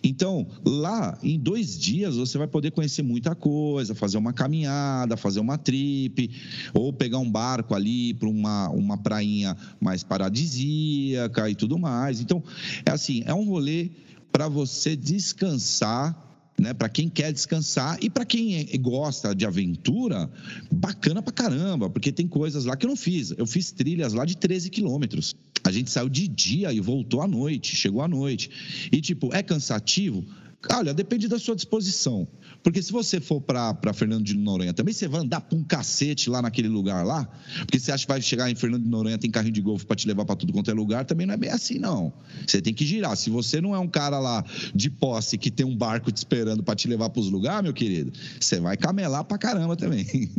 [0.03, 5.41] então, lá, em dois dias, você vai poder conhecer muita coisa, fazer uma caminhada, fazer
[5.41, 6.31] uma trip,
[6.73, 12.21] ou pegar um barco ali para uma, uma prainha mais paradisíaca e tudo mais.
[12.21, 12.43] Então,
[12.85, 13.91] é assim, é um rolê
[14.31, 16.27] para você descansar
[16.59, 16.73] né?
[16.73, 20.31] Para quem quer descansar e para quem gosta de aventura,
[20.71, 23.33] bacana pra caramba, porque tem coisas lá que eu não fiz.
[23.37, 25.37] Eu fiz trilhas lá de 13 quilômetros.
[25.67, 28.49] A gente saiu de dia e voltou à noite, chegou à noite.
[28.93, 30.25] E, tipo, é cansativo?
[30.73, 32.27] Olha, depende da sua disposição.
[32.63, 36.31] Porque se você for para Fernando de Noronha também, você vai andar para um cacete
[36.31, 37.29] lá naquele lugar lá.
[37.59, 39.97] Porque você acha que vai chegar em Fernando de Noronha, tem carrinho de golfe para
[39.97, 42.13] te levar para tudo quanto é lugar, também não é bem assim, não.
[42.47, 43.17] Você tem que girar.
[43.17, 46.63] Se você não é um cara lá de posse que tem um barco te esperando
[46.63, 50.07] para te levar para os lugares, meu querido, você vai camelar para caramba também.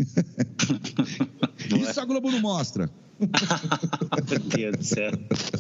[1.82, 2.90] Isso a Globo não mostra.
[4.30, 5.12] Meu Deus do céu.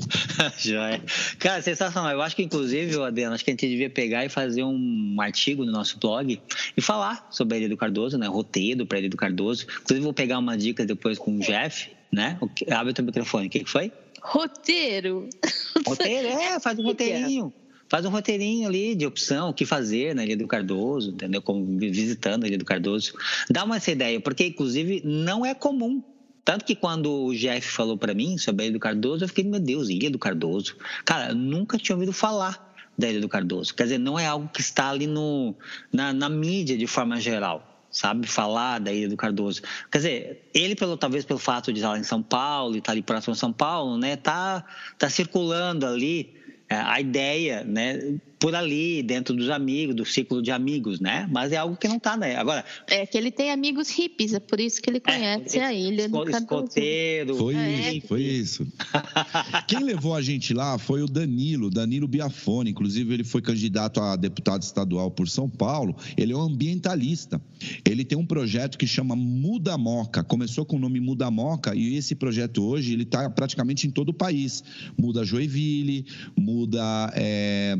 [0.57, 1.01] Joia.
[1.39, 2.11] Cara, sensacional.
[2.11, 5.65] Eu acho que, inclusive, Adriano, acho que a gente devia pegar e fazer um artigo
[5.65, 6.39] no nosso blog
[6.75, 8.27] e falar sobre a Ilha do Cardoso, né?
[8.27, 9.65] Roteiro para a Ilha do Cardoso.
[9.81, 12.37] Inclusive, vou pegar uma dica depois com o Jeff, né?
[12.69, 13.47] Abre o teu microfone.
[13.47, 13.91] O que, que foi?
[14.21, 15.27] Roteiro.
[15.85, 17.53] Roteiro, é, faz um roteirinho
[17.89, 21.41] faz um roteirinho ali de opção, o que fazer na Ilha do Cardoso, entendeu?
[21.41, 23.13] Como visitando a Ilha do Cardoso.
[23.49, 26.03] Dá uma essa ideia, porque inclusive não é comum
[26.47, 29.43] tanto que quando o Jeff falou para mim sobre a Ilha do Cardoso, eu fiquei,
[29.43, 30.77] meu Deus, Ilha do Cardoso.
[31.03, 33.75] Cara, eu nunca tinha ouvido falar da Ilha do Cardoso.
[33.75, 35.53] Quer dizer, não é algo que está ali no,
[35.91, 39.61] na, na mídia de forma geral sabe, falar da Ilha do Cardoso.
[39.91, 42.93] Quer dizer, ele, pelo, talvez pelo fato de estar lá em São Paulo e estar
[42.93, 44.63] ali próximo a São Paulo, né, tá,
[44.97, 46.33] tá circulando ali
[46.69, 51.27] é, a ideia, né, por ali, dentro dos amigos, do ciclo de amigos, né?
[51.31, 52.35] Mas é algo que não está, né?
[52.35, 52.63] Agora.
[52.88, 55.73] É que ele tem amigos hippies, é por isso que ele é, conhece é, a
[55.73, 57.35] ilha esco, do escoteiro.
[57.35, 57.93] Foi é.
[57.93, 58.67] isso, foi isso.
[59.67, 62.71] Quem levou a gente lá foi o Danilo, Danilo Biafone.
[62.71, 65.95] Inclusive, ele foi candidato a deputado estadual por São Paulo.
[66.15, 67.41] Ele é um ambientalista.
[67.83, 70.23] Ele tem um projeto que chama Muda Moca.
[70.23, 74.09] Começou com o nome Muda Moca e esse projeto hoje ele está praticamente em todo
[74.09, 74.63] o país.
[74.97, 77.75] Muda Joinville, muda é,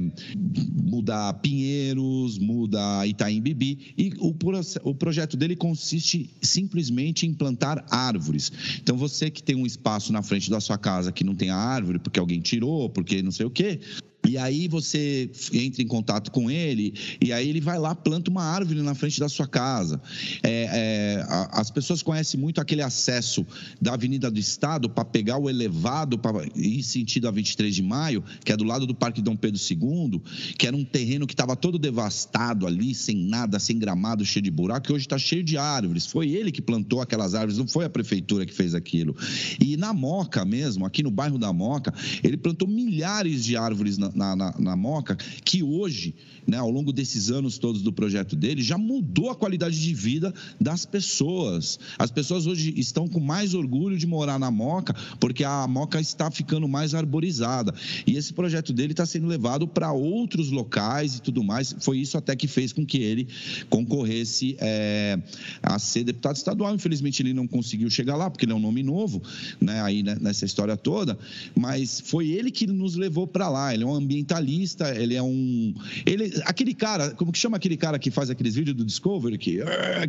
[0.74, 3.94] muda Pinheiros, muda Itaim Bibi.
[3.98, 4.36] E o,
[4.84, 8.52] o projeto dele consiste simplesmente em plantar árvores.
[8.82, 12.00] Então, você que tem um espaço na frente da sua casa que não tem árvore,
[12.00, 13.80] porque alguém tirou, porque não sei o quê,
[14.28, 18.44] E aí você entra em contato com ele, e aí ele vai lá, planta uma
[18.44, 20.02] árvore na frente da sua casa.
[20.44, 23.46] É, é, as pessoas conhecem muito aquele acesso
[23.82, 28.24] da Avenida do Estado para pegar o elevado para ir sentido a 23 de maio,
[28.44, 30.22] que é do lado do Parque Dom Pedro II,
[30.58, 34.52] que era um terreno que estava todo devastado ali, sem nada, sem gramado, cheio de
[34.52, 36.06] buraco, e hoje está cheio de árvores.
[36.06, 39.16] Foi ele que plantou aquelas árvores, não foi a prefeitura que fez aquilo.
[39.60, 44.12] E na Moca mesmo, aqui no bairro da Moca, ele plantou milhares de árvores na,
[44.18, 45.16] na, na, na Moca,
[45.46, 46.16] que hoje,
[46.46, 50.34] né, ao longo desses anos todos do projeto dele, já mudou a qualidade de vida
[50.60, 51.80] das pessoas.
[52.00, 56.32] As pessoas hoje estão com mais orgulho de morar na Moca, porque a Moca está
[56.32, 57.74] ficando mais arborizada.
[58.08, 61.76] E esse projeto dele está sendo levado para outros locais e tudo mais.
[61.80, 63.28] Foi isso até que fez com que ele
[63.70, 65.20] concorresse é,
[65.62, 66.74] a ser deputado estadual.
[66.74, 69.22] Infelizmente, ele não conseguiu chegar lá, porque ele é um nome novo,
[69.62, 71.18] né, aí né, nessa história toda.
[71.56, 73.74] Mas foi ele que nos levou para lá.
[73.74, 75.74] Ele é um ambientalista, ele é um.
[76.06, 79.60] Ele, aquele cara, como que chama aquele cara que faz aqueles vídeos do Discovery, que,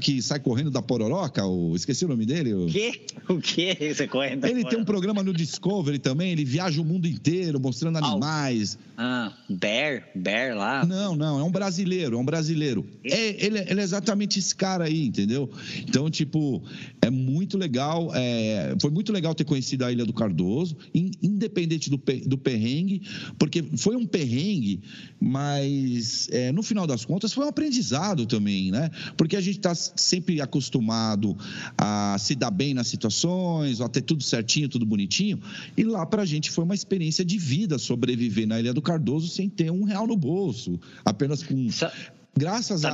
[0.00, 1.44] que sai correndo da pororoca?
[1.44, 2.54] O, esqueci o nome dele.
[2.54, 3.00] O quê?
[3.28, 3.76] O quê?
[3.94, 7.98] Você correndo Ele tem um programa no Discovery também, ele viaja o mundo inteiro mostrando
[7.98, 8.78] animais.
[8.96, 10.84] Ah, Bear, Bear lá?
[10.84, 12.86] Não, não, é um brasileiro, é um brasileiro.
[13.04, 15.50] É, ele, ele é exatamente esse cara aí, entendeu?
[15.86, 16.62] Então, tipo,
[17.00, 22.00] é muito legal, é, foi muito legal ter conhecido a Ilha do Cardoso, independente do,
[22.26, 23.02] do perrengue,
[23.38, 24.80] porque foi um perrengue,
[25.20, 28.90] mas é, no final das contas foi um aprendizado também, né?
[29.16, 31.36] Porque a gente está sempre acostumado
[31.76, 35.40] a se dar bem nas situações, a ter tudo certinho, tudo bonitinho,
[35.76, 39.28] e lá para a gente foi uma experiência de vida sobreviver na Ilha do Cardoso
[39.28, 41.68] sem ter um real no bolso, apenas com
[42.38, 42.90] graças à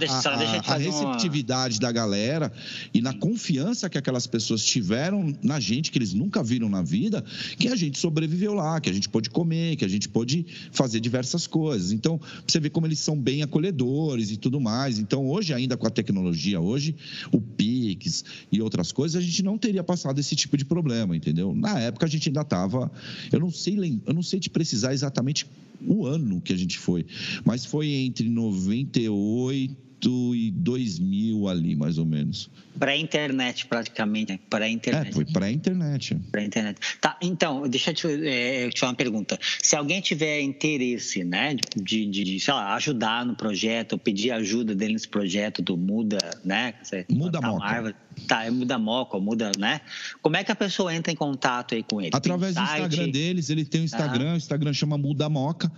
[0.76, 1.80] receptividade uma...
[1.82, 2.52] da galera
[2.92, 7.24] e na confiança que aquelas pessoas tiveram na gente, que eles nunca viram na vida,
[7.58, 11.00] que a gente sobreviveu lá, que a gente pôde comer, que a gente pôde fazer
[11.00, 11.92] diversas coisas.
[11.92, 14.98] Então, você vê como eles são bem acolhedores e tudo mais.
[14.98, 16.96] Então, hoje, ainda com a tecnologia, hoje,
[17.30, 21.54] o Pix e outras coisas, a gente não teria passado esse tipo de problema, entendeu?
[21.54, 22.90] Na época, a gente ainda estava.
[23.30, 25.46] Eu não sei, eu não sei te precisar exatamente
[25.86, 27.04] o ano que a gente foi,
[27.44, 29.00] mas foi entre 98
[29.34, 29.76] oi,
[30.06, 32.50] e 2000 ali, mais ou menos.
[32.78, 34.32] Pré-internet, praticamente.
[34.32, 34.38] Né?
[34.50, 35.08] Pré-internet.
[35.08, 36.16] É, foi pré-internet.
[36.30, 36.80] Pré-internet.
[37.00, 39.38] Tá, então, deixa eu te, é, te falar uma pergunta.
[39.62, 44.94] Se alguém tiver interesse, né, de, de, sei lá, ajudar no projeto, pedir ajuda dele
[44.94, 46.74] nesse projeto do Muda, né?
[47.10, 47.64] Muda Moca.
[47.64, 47.94] Árvore,
[48.26, 49.80] tá, é Muda Moca, Muda, né?
[50.20, 52.10] Como é que a pessoa entra em contato aí com ele?
[52.12, 54.34] Através do Instagram deles, ele tem o um Instagram, ah.
[54.34, 55.70] o Instagram chama Muda Moca.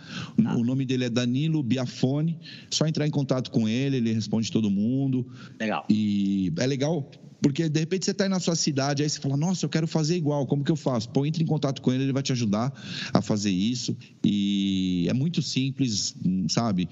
[0.45, 0.57] Ah.
[0.57, 2.39] O nome dele é Danilo Biafone.
[2.71, 5.27] Só entrar em contato com ele, ele responde todo mundo.
[5.59, 5.85] Legal.
[5.89, 7.09] E é legal
[7.41, 9.87] porque de repente você está aí na sua cidade, aí você fala, nossa, eu quero
[9.87, 11.09] fazer igual, como que eu faço?
[11.11, 12.73] Pô, entre em contato com ele, ele vai te ajudar
[13.13, 13.97] a fazer isso.
[14.25, 16.15] E é muito simples,
[16.49, 16.89] sabe?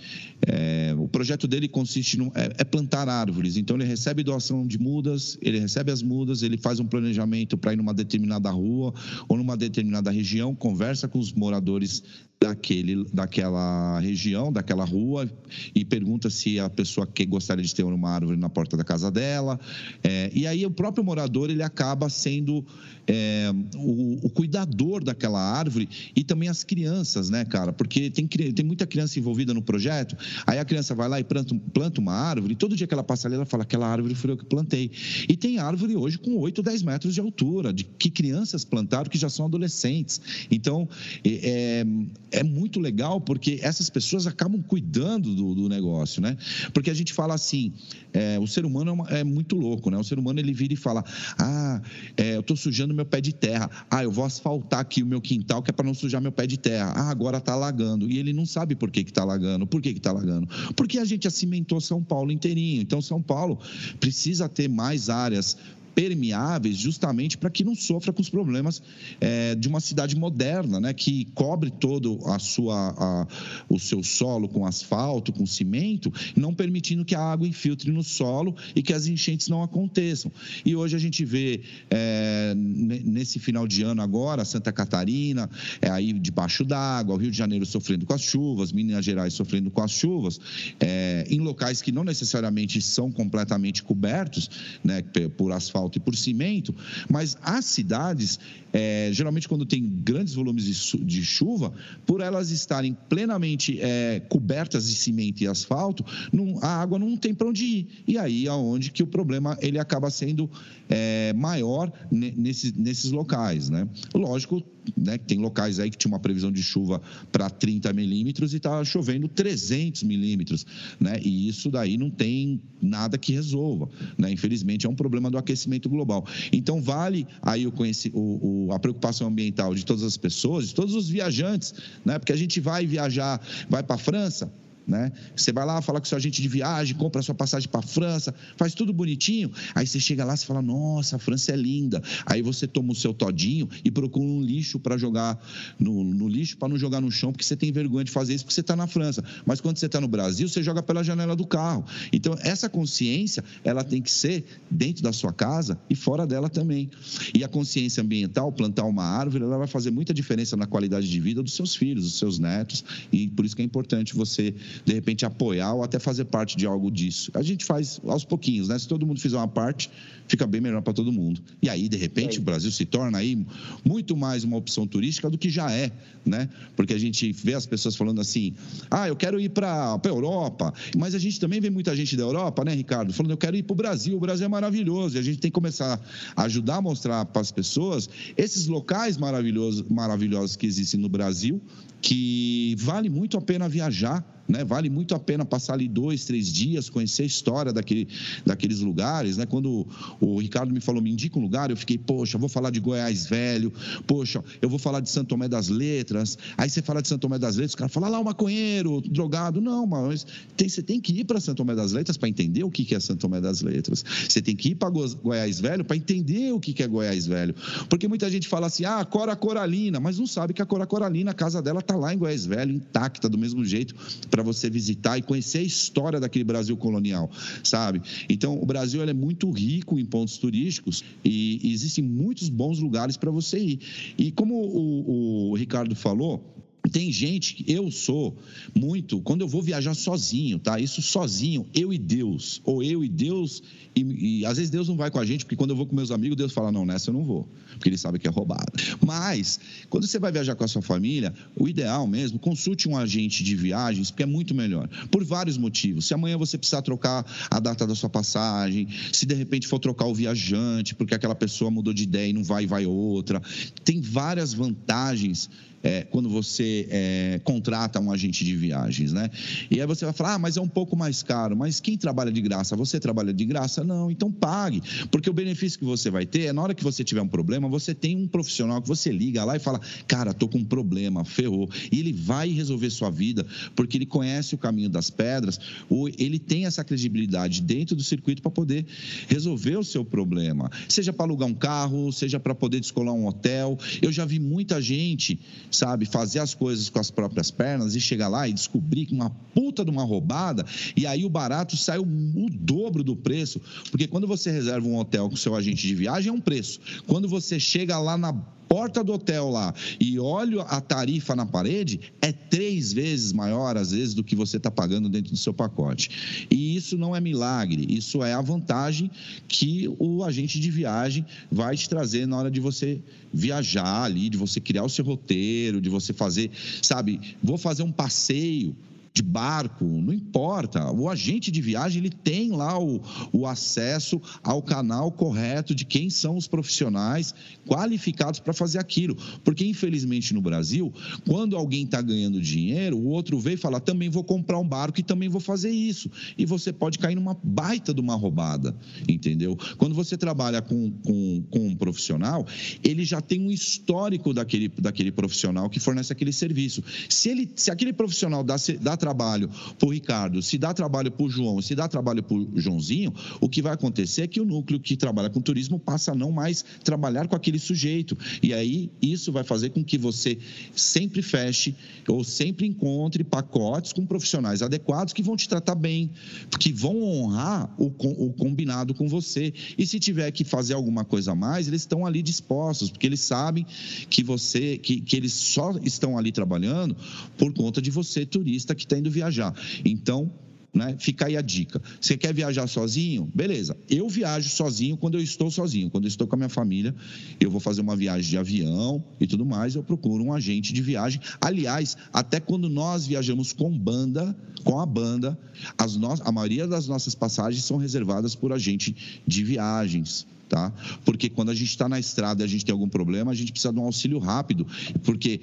[0.47, 3.57] É, o projeto dele consiste no, é, é, plantar árvores.
[3.57, 7.72] Então ele recebe doação de mudas, ele recebe as mudas, ele faz um planejamento para
[7.72, 8.95] ir numa determinada rua
[9.29, 12.03] ou numa determinada região, conversa com os moradores
[12.45, 15.30] daquele, daquela região, daquela rua,
[15.74, 19.11] e pergunta se a pessoa que gostaria de ter uma árvore na porta da casa
[19.11, 19.59] dela.
[20.03, 22.64] É, e aí o próprio morador ele acaba sendo
[23.07, 27.72] é, o, o, cuidador daquela árvore e também as crianças, né, cara?
[27.72, 30.16] Porque tem, tem muita criança envolvida no projeto,
[30.47, 33.05] aí a criança vai lá e planta, planta uma árvore, e todo dia que ela
[33.05, 34.90] passa ali, ela fala: aquela árvore foi eu que plantei.
[35.28, 39.18] E tem árvore hoje com 8, 10 metros de altura, de que crianças plantaram que
[39.18, 40.20] já são adolescentes.
[40.51, 40.88] Então,
[41.24, 41.86] é,
[42.35, 46.37] é muito legal porque essas pessoas acabam cuidando do, do negócio, né?
[46.72, 47.72] Porque a gente fala assim:
[48.12, 49.97] é, o ser humano é, uma, é, muito louco, né?
[49.97, 51.05] O ser humano ele vira e fala:
[51.39, 51.80] ah,
[52.16, 53.70] é, eu estou sujando meu pé de terra.
[53.91, 56.47] Ah, eu vou asfaltar aqui o meu quintal que é para não sujar meu pé
[56.47, 56.93] de terra.
[56.97, 58.11] Ah, agora está alagando.
[58.11, 59.66] E ele não sabe por que está alagando.
[59.66, 60.49] Por que está alagando?
[60.74, 62.82] Porque a gente acimentou São Paulo inteirinho.
[62.82, 63.59] Então, São Paulo
[64.01, 65.57] precisa ter mais áreas
[65.95, 68.82] permeáveis justamente para que não sofra com os problemas
[69.20, 73.26] é, de uma cidade moderna, né, que cobre todo a sua, a,
[73.68, 78.55] o seu solo com asfalto, com cimento, não permitindo que a água infiltre no solo
[78.74, 80.30] e que as enchentes não aconteçam.
[80.64, 85.49] E hoje a gente vê é, nesse final de ano agora Santa Catarina
[85.80, 89.70] é, aí debaixo d'água, o Rio de Janeiro sofrendo com as chuvas, Minas Gerais sofrendo
[89.70, 90.40] com as chuvas,
[90.80, 94.51] é, em locais que não necessariamente são completamente cobertos,
[94.82, 95.03] né,
[95.36, 96.74] por asfalto asfalto e por cimento,
[97.09, 98.39] mas as cidades,
[98.72, 101.72] é, geralmente quando tem grandes volumes de, de, chuva,
[102.07, 107.35] por elas estarem plenamente é, cobertas de cimento e asfalto, não, a água não tem
[107.35, 107.89] para onde ir.
[108.07, 110.51] E aí é onde que o problema ele acaba sendo
[110.89, 113.89] é, maior nesses, nesses locais, né?
[114.14, 114.62] Lógico,
[114.97, 118.85] né, tem locais aí que tinha uma previsão de chuva para 30 milímetros e está
[118.85, 120.66] chovendo 300 milímetros,
[121.01, 121.18] né?
[121.22, 124.30] E isso daí não tem nada que resolva, né?
[124.30, 126.26] Infelizmente é um problema do aquecimento global.
[126.53, 127.72] Então vale aí o,
[128.12, 131.74] o, o, a preocupação ambiental de todas as pessoas, de todos os viajantes,
[132.05, 132.18] né?
[132.18, 134.53] Porque a gente vai viajar, vai para a França,
[134.87, 135.12] né?
[135.35, 138.35] Você vai lá, fala com seu agente de viagem, compra sua passagem para a França,
[138.57, 139.51] faz tudo bonitinho.
[139.74, 142.03] Aí você chega lá e fala: Nossa, a França é linda.
[142.26, 145.39] Aí você toma o seu todinho e procura um lixo para jogar
[145.78, 148.45] no, no lixo, para não jogar no chão, porque você tem vergonha de fazer isso,
[148.45, 149.24] porque você está na França.
[149.47, 151.85] Mas quando você está no Brasil, você joga pela janela do carro.
[152.12, 156.91] Então, essa consciência, ela tem que ser dentro da sua casa e fora dela também.
[157.35, 161.20] E a consciência ambiental, plantar uma árvore, ela vai fazer muita diferença na qualidade de
[161.20, 162.85] vida dos seus filhos, dos seus netos.
[163.12, 164.55] E por isso que é importante você
[164.85, 167.31] de repente apoiar ou até fazer parte de algo disso.
[167.35, 168.79] A gente faz aos pouquinhos, né?
[168.79, 169.91] Se todo mundo fizer uma parte,
[170.27, 171.41] fica bem melhor para todo mundo.
[171.62, 172.41] E aí, de repente, é.
[172.41, 173.47] o Brasil se torna aí
[173.85, 175.91] muito mais uma opção turística do que já é,
[176.25, 176.49] né?
[176.77, 178.55] Porque a gente vê as pessoas falando assim:
[178.91, 182.22] ah, eu quero ir para a Europa, mas a gente também vê muita gente da
[182.22, 183.12] Europa, né, Ricardo?
[183.12, 185.16] Falando, eu quero ir para o Brasil, o Brasil é maravilhoso.
[185.16, 186.01] E a gente tem que começar
[186.37, 191.61] a ajudar a mostrar para as pessoas esses locais maravilhosos, maravilhosos que existem no Brasil,
[192.05, 194.64] que vale muito a pena viajar, né?
[194.64, 198.09] Vale muito a pena passar ali dois, três dias, conhecer a história daquele,
[198.44, 199.46] daqueles lugares, né?
[199.46, 199.86] Quando
[200.20, 203.26] o Ricardo me falou, me indica um lugar, eu fiquei, poxa, vou falar de Goiás
[203.26, 203.72] Velho,
[204.07, 206.36] poxa, eu vou falar de Santo Tomé das Letras.
[206.57, 209.61] Aí você fala de Santo Tomé das Letras, o cara fala lá o maconheiro, drogado.
[209.61, 210.26] Não, mas
[210.57, 213.00] tem, você tem que ir para Santo Tomé das Letras para entender o que é
[213.00, 214.05] Santo Tomé das Letras.
[214.28, 217.55] Você tem que ir para Goiás Velho para entender o que é Goiás Velho.
[217.88, 221.30] Porque muita gente fala assim, ah, Cora Coralina, mas não sabe que a Cora Coralina,
[221.30, 223.95] a casa dela está está lá em Goiás Velho, intacta, do mesmo jeito,
[224.30, 227.30] para você visitar e conhecer a história daquele Brasil colonial,
[227.62, 228.03] sabe?
[228.28, 233.16] Então, o Brasil é muito rico em pontos turísticos e, e existem muitos bons lugares
[233.16, 233.78] para você ir.
[234.18, 236.55] E como o, o Ricardo falou,
[236.90, 238.36] tem gente, eu sou
[238.74, 240.78] muito, quando eu vou viajar sozinho, tá?
[240.78, 243.62] Isso sozinho, eu e Deus, ou eu e Deus,
[243.97, 245.97] e, e, às vezes Deus não vai com a gente, porque quando eu vou com
[245.97, 247.49] meus amigos, Deus fala: não, nessa eu não vou,
[247.85, 248.72] porque ele sabe que é roubada.
[249.05, 249.61] Mas,
[249.91, 253.55] quando você vai viajar com a sua família, o ideal mesmo, consulte um agente de
[253.55, 256.07] viagens, porque é muito melhor, por vários motivos.
[256.07, 260.07] Se amanhã você precisar trocar a data da sua passagem, se de repente for trocar
[260.07, 263.43] o viajante, porque aquela pessoa mudou de ideia e não vai e vai outra,
[263.85, 265.51] tem várias vantagens
[265.85, 269.30] é, quando você é, contrata um agente de viagens, né?
[269.70, 271.55] E aí você vai falar, ah, mas é um pouco mais caro.
[271.55, 272.74] Mas quem trabalha de graça?
[272.74, 273.85] Você trabalha de graça?
[273.85, 274.82] Não, então pague.
[275.11, 277.68] Porque o benefício que você vai ter é na hora que você tiver um problema,
[277.75, 281.25] você tem um profissional que você liga lá e fala, cara, tô com um problema,
[281.25, 281.68] ferrou.
[281.91, 283.45] E ele vai resolver sua vida,
[283.75, 285.59] porque ele conhece o caminho das pedras,
[285.89, 288.87] ou ele tem essa credibilidade dentro do circuito para poder
[289.29, 290.70] resolver o seu problema.
[290.89, 293.79] Seja para alugar um carro, seja para poder descolar um hotel.
[294.01, 295.39] Eu já vi muita gente
[295.70, 299.31] sabe, fazer as coisas com as próprias pernas e chegar lá e descobrir que uma
[299.31, 300.64] puta de uma roubada,
[300.97, 303.61] e aí o barato sai o, o dobro do preço,
[303.91, 306.81] porque quando você reserva um hotel com seu agente de viagem é um preço.
[307.07, 308.32] Quando você chega lá na
[308.74, 313.92] porta do hotel lá e olho a tarifa na parede, é três vezes maior, às
[313.92, 316.46] vezes, do que você está pagando dentro do seu pacote.
[316.50, 319.11] E isso não é milagre, isso é a vantagem
[319.46, 323.00] que o agente de viagem vai te trazer na hora de você
[323.32, 326.50] viajar ali, de você criar o seu roteiro, de você fazer,
[326.82, 328.74] sabe, vou fazer um passeio
[329.17, 330.91] de barco, não importa.
[330.91, 333.01] O agente de viagem ele tem lá o,
[333.33, 337.33] o acesso ao canal correto de quem são os profissionais
[337.65, 339.17] qualificados para fazer aquilo.
[339.45, 340.93] Porque, infelizmente, no Brasil,
[341.29, 344.99] quando alguém está ganhando dinheiro, o outro vem e fala: também vou comprar um barco
[344.99, 346.11] e também vou fazer isso.
[346.37, 348.75] E você pode cair numa baita de uma roubada,
[349.09, 349.57] entendeu?
[349.79, 352.45] Quando você trabalha com, com, com um profissional,
[352.83, 356.83] ele já tem um histórico daquele, daquele profissional que fornece aquele serviço.
[357.09, 361.26] Se, ele, se aquele profissional dá, dá trabalho para o Ricardo, se dá trabalho para
[361.26, 364.46] o João, se dá trabalho para o Joãozinho, o que vai acontecer é que o
[364.46, 368.16] núcleo que trabalha com turismo passa a não mais trabalhar com aquele sujeito.
[368.42, 370.38] E aí isso vai fazer com que você
[370.74, 371.76] sempre feche
[372.09, 376.11] ou sempre encontre pacotes com profissionais adequados que vão te tratar bem,
[376.59, 377.92] que vão honrar o,
[378.26, 379.52] o combinado com você.
[379.76, 383.20] E se tiver que fazer alguma coisa a mais, eles estão ali dispostos, porque eles
[383.20, 383.66] sabem
[384.09, 386.96] que você, que, que eles só estão ali trabalhando
[387.36, 389.55] por conta de você, turista que está viajar.
[389.84, 390.30] Então,
[390.74, 390.97] né?
[390.99, 391.80] Fica aí a dica.
[392.01, 393.30] Você quer viajar sozinho?
[393.32, 393.76] Beleza.
[393.88, 395.88] Eu viajo sozinho quando eu estou sozinho.
[395.88, 396.95] Quando eu estou com a minha família,
[397.38, 400.82] eu vou fazer uma viagem de avião e tudo mais, eu procuro um agente de
[400.82, 401.20] viagem.
[401.40, 405.38] Aliás, até quando nós viajamos com banda, com a banda,
[405.78, 406.12] as no...
[406.12, 410.72] a maioria das nossas passagens são reservadas por agente de viagens tá?
[411.05, 413.53] Porque quando a gente está na estrada e a gente tem algum problema, a gente
[413.53, 414.66] precisa de um auxílio rápido,
[415.03, 415.40] porque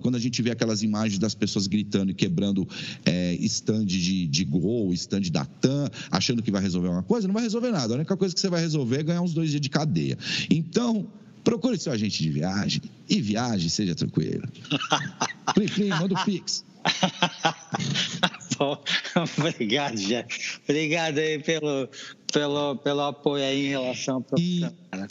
[0.00, 2.68] quando a gente vê aquelas imagens das pessoas gritando e quebrando
[3.04, 7.34] é, stand de, de Gol, stand da TAM, achando que vai resolver uma coisa, não
[7.34, 7.94] vai resolver nada.
[7.94, 10.18] A única coisa que você vai resolver é ganhar uns dois dias de cadeia.
[10.50, 11.06] Então,
[11.42, 14.48] procure seu agente de viagem e viagem, seja tranquilo.
[15.54, 16.64] Plim, plim, manda o Pix.
[19.38, 20.60] Obrigado, Jeff.
[20.64, 21.88] Obrigado aí pelo,
[22.32, 24.64] pelo, pelo apoio aí em relação ao e,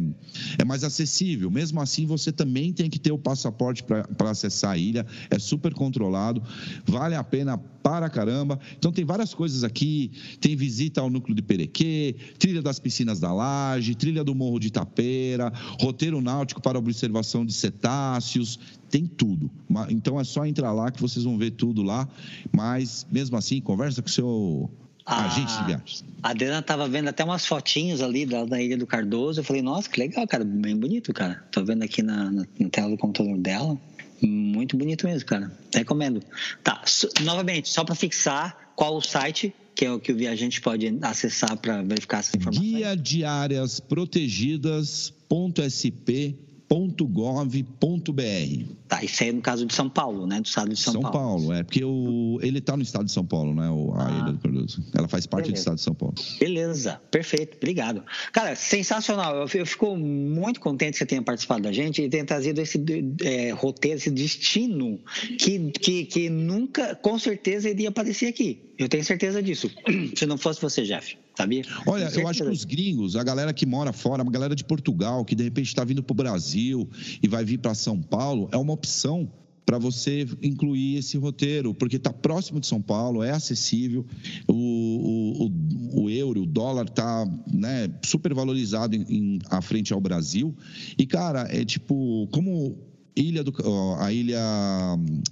[0.58, 1.52] é mais acessível.
[1.52, 5.74] Mesmo assim, você também tem que ter o passaporte para acessar a ilha, é super
[5.74, 6.42] controlado
[6.86, 8.60] vale a pena para caramba.
[8.78, 13.34] Então tem várias coisas aqui, tem visita ao núcleo de Perequê, trilha das piscinas da
[13.34, 15.52] Laje, trilha do Morro de Itapeira,
[15.82, 19.52] roteiro náutico para observação de cetáceos, tem tudo.
[19.90, 22.08] Então é só entrar lá que vocês vão ver tudo lá,
[22.52, 24.72] mas mesmo assim, conversa com o seu
[25.06, 26.06] a, agente de viagens.
[26.22, 29.40] A Adriana estava vendo até umas fotinhos ali da, da, Ilha do Cardoso.
[29.40, 31.44] Eu falei, nossa, que legal, cara, bem bonito, cara.
[31.52, 33.78] Tô vendo aqui na, na, na tela do computador dela.
[34.22, 35.52] Muito bonito mesmo, cara.
[35.74, 36.22] Recomendo.
[36.64, 40.62] Tá, so, novamente, só para fixar, qual o site que é o que o viajante
[40.62, 42.64] pode acessar para verificar essa informação?
[42.64, 46.38] Guia de áreas protegidas.sp
[46.74, 48.83] .gov.br.
[48.94, 50.40] Tá, isso aí é no caso de São Paulo, né?
[50.40, 51.18] Do estado de São, São Paulo.
[51.18, 53.68] Paulo, é, porque o, ele está no estado de São Paulo, né?
[53.68, 54.84] O, a ah, Ilha do Cardoso.
[54.94, 55.56] Ela faz parte beleza.
[55.56, 56.14] do estado de São Paulo.
[56.40, 58.04] Beleza, perfeito, obrigado.
[58.32, 59.36] Cara, sensacional.
[59.36, 62.80] Eu, eu fico muito contente que você tenha participado da gente e tenha trazido esse
[63.24, 65.00] é, roteiro, esse destino
[65.40, 68.62] que, que, que nunca, com certeza, iria aparecer aqui.
[68.78, 69.72] Eu tenho certeza disso.
[70.16, 71.64] Se não fosse você, Jeff sabia?
[71.86, 75.26] Olha, eu acho que os gringos, a galera que mora fora, a galera de Portugal,
[75.26, 76.88] que de repente está vindo para o Brasil
[77.22, 79.32] e vai vir para São Paulo, é uma opção
[79.66, 84.06] para você incluir esse roteiro, porque está próximo de São Paulo, é acessível,
[84.46, 85.48] o,
[85.94, 90.54] o, o euro, o dólar está né, super valorizado em, em, à frente ao Brasil.
[90.98, 92.78] E, cara, é tipo, como
[93.16, 93.54] ilha do,
[94.00, 94.42] a ilha,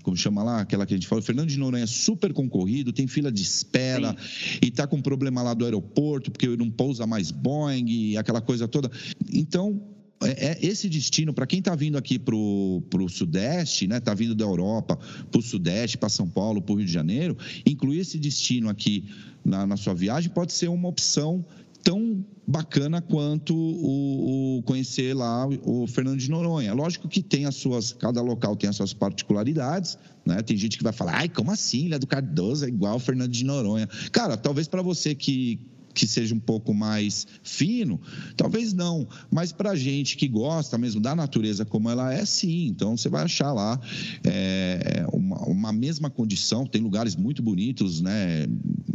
[0.02, 3.08] como chama lá, aquela que a gente falou, Fernando de Noronha é super concorrido, tem
[3.08, 4.60] fila de espera Sim.
[4.62, 8.90] e tá com problema lá do aeroporto, porque não pousa mais Boeing aquela coisa toda.
[9.34, 9.82] Então,
[10.24, 14.36] é, é esse destino, para quem está vindo aqui para o Sudeste, né, está vindo
[14.36, 14.98] da Europa
[15.32, 19.06] para o Sudeste, para São Paulo, para o Rio de Janeiro, incluir esse destino aqui
[19.44, 21.44] na, na sua viagem pode ser uma opção
[21.84, 26.74] tão bacana quanto o, o, conhecer lá o Fernando de Noronha.
[26.74, 30.42] Lógico que tem as suas, cada local tem as suas particularidades, né?
[30.42, 31.86] Tem gente que vai falar, ai, como assim?
[31.86, 33.88] Ilha do Cardoso é igual o Fernando de Noronha.
[34.12, 35.60] Cara, talvez para você que
[35.94, 38.00] que seja um pouco mais fino,
[38.36, 42.68] talvez não, mas para gente que gosta mesmo da natureza como ela é, sim.
[42.68, 43.80] Então você vai achar lá
[44.24, 48.48] é, uma, uma mesma condição, tem lugares muito bonitos, né?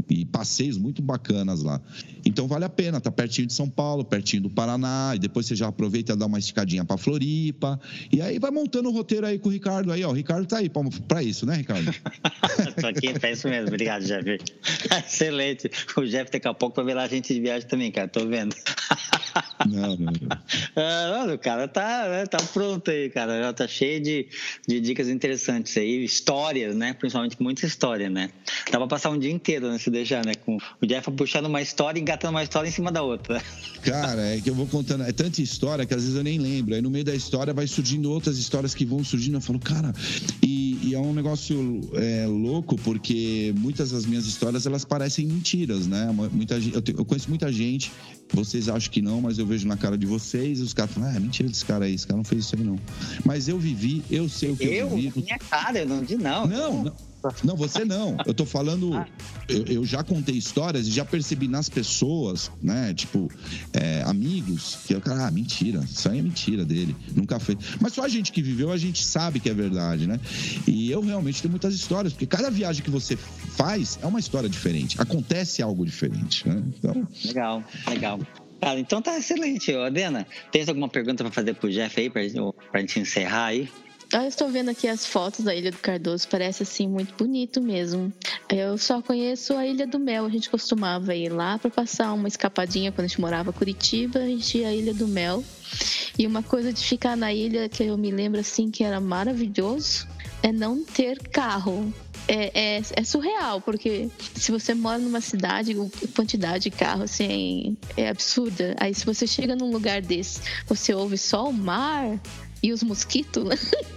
[0.09, 1.80] e passeios muito bacanas lá.
[2.24, 5.55] Então vale a pena, tá pertinho de São Paulo, pertinho do Paraná, e depois você
[5.55, 7.80] já aproveita e dá uma esticadinha para Floripa,
[8.12, 10.11] e aí vai montando o roteiro aí com o Ricardo aí, ó.
[10.11, 10.70] O Ricardo tá aí
[11.09, 11.92] para isso, né, Ricardo?
[12.80, 13.68] Tô aqui, é isso mesmo.
[13.68, 14.24] Obrigado, Jeff.
[15.07, 15.70] Excelente.
[15.97, 18.09] O Jeff daqui a pouco vai lá a gente de viagem também, cara.
[18.09, 18.55] Tô vendo.
[19.66, 20.12] Não, não, não.
[20.76, 23.41] Ah, o cara tá, né, tá pronto aí, cara.
[23.41, 24.26] Já tá cheio de,
[24.66, 26.93] de dicas interessantes aí, histórias, né?
[26.93, 28.30] Principalmente muita história, né?
[28.70, 29.78] Dá pra passar um dia inteiro, né?
[29.78, 30.34] Se deixar, né?
[30.34, 33.43] Com o Jeff puxando uma história e engatando uma história em cima da outra.
[33.82, 35.05] Cara, é que eu vou contando.
[35.05, 36.74] É tanta história que às vezes eu nem lembro.
[36.74, 39.37] Aí no meio da história vai surgindo outras histórias que vão surgindo.
[39.37, 39.93] Eu falo, cara.
[40.43, 45.87] E, e é um negócio é, louco, porque muitas das minhas histórias elas parecem mentiras,
[45.87, 46.12] né?
[46.32, 47.91] Muita, eu, eu conheço muita gente
[48.32, 51.11] vocês acham que não, mas eu vejo na cara de vocês, e os caras falam,
[51.11, 52.79] ah, é mentira desse cara aí, esse cara não fez isso aí não.
[53.24, 55.22] Mas eu vivi, eu sei o que eu, eu vivi.
[55.22, 56.47] Minha cara, eu não de não.
[56.47, 56.97] Não, não.
[57.43, 58.16] Não, você não.
[58.24, 58.95] Eu tô falando.
[58.95, 59.07] Ah.
[59.49, 62.93] Eu, eu, já contei histórias e já percebi nas pessoas, né?
[62.95, 63.31] Tipo,
[63.72, 65.81] é, amigos, que eu, cara, ah, mentira.
[65.81, 66.95] Isso aí é mentira dele.
[67.14, 67.59] Nunca fez.
[67.81, 70.20] Mas só a gente que viveu, a gente sabe que é verdade, né?
[70.66, 74.49] E eu realmente tenho muitas histórias, porque cada viagem que você faz é uma história
[74.49, 75.00] diferente.
[75.00, 76.63] Acontece algo diferente, né?
[76.79, 77.07] Então...
[77.25, 78.21] Legal, legal.
[78.61, 79.74] Cara, então tá excelente.
[79.74, 82.22] Adena, tem alguma pergunta para fazer pro Jeff aí, pra,
[82.70, 83.68] pra gente encerrar aí?
[84.12, 87.61] Ah, eu estou vendo aqui as fotos da Ilha do Cardoso, parece assim muito bonito
[87.61, 88.12] mesmo.
[88.49, 92.28] Eu só conheço a Ilha do Mel, a gente costumava ir lá para passar uma
[92.28, 95.42] escapadinha quando a gente morava em Curitiba, a gente ia à Ilha do Mel.
[96.16, 100.07] E uma coisa de ficar na ilha que eu me lembro assim que era maravilhoso
[100.42, 101.92] é não ter carro.
[102.28, 107.76] É, é, é, surreal, porque se você mora numa cidade, a quantidade de carros assim,
[107.96, 108.74] é absurda.
[108.80, 112.18] Aí se você chega num lugar desse, você ouve só o mar,
[112.62, 113.44] e os mosquitos,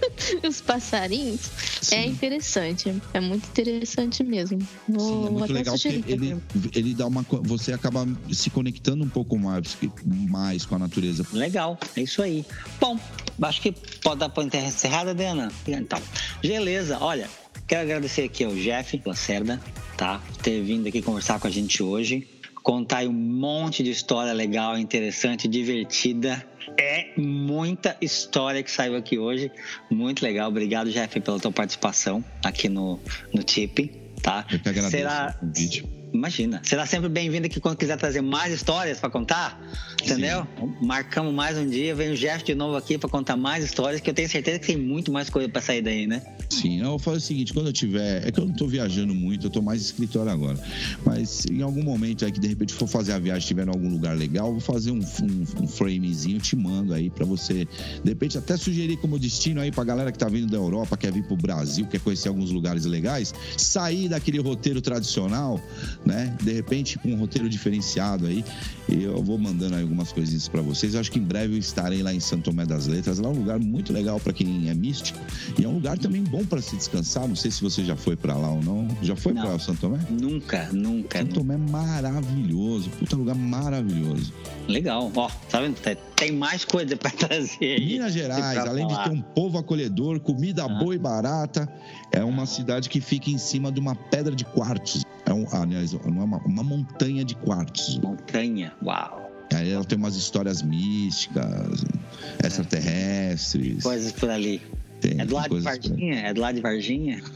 [0.48, 1.40] os passarinhos.
[1.46, 1.96] É Sim.
[1.96, 4.58] É interessante, é muito interessante mesmo.
[4.88, 6.36] Vou, Sim, é muito legal porque ele,
[6.74, 7.24] ele dá uma.
[7.42, 11.26] Você acaba se conectando um pouco mais, mais com a natureza.
[11.32, 12.44] Legal, é isso aí.
[12.80, 12.98] Bom,
[13.42, 15.50] acho que pode dar para encerrada, Diana?
[15.66, 16.00] Então,
[16.40, 17.28] beleza, olha.
[17.70, 19.60] Quero agradecer aqui ao Jeff Lacerda,
[19.96, 20.20] tá?
[20.42, 22.26] Ter vindo aqui conversar com a gente hoje
[22.64, 26.44] contar um monte de história legal, interessante, divertida.
[26.76, 29.52] É muita história que saiu aqui hoje.
[29.88, 30.48] Muito legal.
[30.48, 32.98] Obrigado, Jeff, pela tua participação aqui no,
[33.32, 33.92] no TIP.
[34.20, 34.44] Tá?
[34.50, 35.36] Eu que agradeço Será...
[35.36, 35.99] o convite.
[36.12, 36.60] Imagina.
[36.64, 39.60] Será sempre bem-vindo aqui quando quiser trazer mais histórias para contar.
[40.02, 40.46] Entendeu?
[40.58, 40.86] Sim.
[40.86, 44.10] Marcamos mais um dia, vem o Jeff de novo aqui para contar mais histórias, que
[44.10, 46.22] eu tenho certeza que tem muito mais coisa para sair daí, né?
[46.48, 48.26] Sim, eu falo o seguinte, quando eu tiver.
[48.26, 50.58] É que eu não tô viajando muito, eu tô mais escritório agora.
[51.04, 53.88] Mas em algum momento aí que de repente for fazer a viagem, estiver em algum
[53.88, 57.68] lugar legal, vou fazer um, um, um framezinho, te mando aí para você,
[58.02, 61.12] de repente, até sugerir como destino aí pra galera que tá vindo da Europa, quer
[61.12, 65.60] vir pro Brasil, quer conhecer alguns lugares legais, sair daquele roteiro tradicional
[66.04, 66.34] né?
[66.42, 68.44] De repente, com um roteiro diferenciado aí,
[68.88, 70.94] eu vou mandando algumas coisinhas para vocês.
[70.94, 73.18] Eu acho que em breve eu estarei lá em Santo Tomé das Letras.
[73.18, 75.18] Lá é um lugar muito legal para quem é místico
[75.58, 77.28] e é um lugar também bom para se descansar.
[77.28, 78.88] Não sei se você já foi para lá ou não.
[79.02, 79.98] Já foi para Santo Tomé?
[80.10, 81.18] Nunca, nunca.
[81.18, 84.32] Santo Tomé é maravilhoso, puta lugar maravilhoso.
[84.68, 85.76] Legal, ó, tá vendo?
[86.14, 87.86] Tem mais coisa para trazer aí.
[87.86, 90.68] Minas Gerais, além de ter um povo acolhedor, comida ah.
[90.68, 91.68] boa e barata,
[92.12, 95.02] é uma cidade que fica em cima de uma pedra de quartzo.
[95.26, 98.00] É um, aliás, uma, uma montanha de quartzo.
[98.00, 99.30] Montanha, uau.
[99.52, 101.84] Aí ela tem umas histórias místicas,
[102.42, 103.82] extraterrestres.
[103.82, 104.62] Coisas por ali.
[105.00, 106.14] Tem, é do lado de Varginha?
[106.14, 107.22] É do lado de Varginha?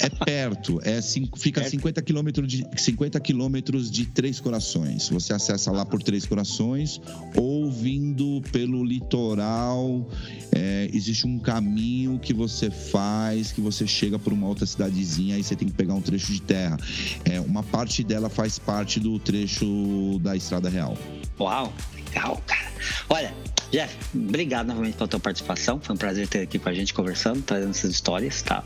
[0.00, 5.08] É perto, é cinco, fica a 50 quilômetros de 50 quilômetros de Três Corações.
[5.08, 7.00] Você acessa lá por Três Corações
[7.34, 10.06] ou vindo pelo litoral.
[10.52, 15.42] É, existe um caminho que você faz, que você chega por uma outra cidadezinha, aí
[15.42, 16.76] você tem que pegar um trecho de terra.
[17.24, 20.96] É, uma parte dela faz parte do trecho da Estrada Real.
[21.38, 21.72] Uau,
[22.16, 22.66] legal, cara.
[23.08, 23.34] Olha,
[23.70, 25.78] Jeff, obrigado novamente pela tua participação.
[25.80, 28.64] Foi um prazer ter aqui com a gente conversando, trazendo essas histórias, tá?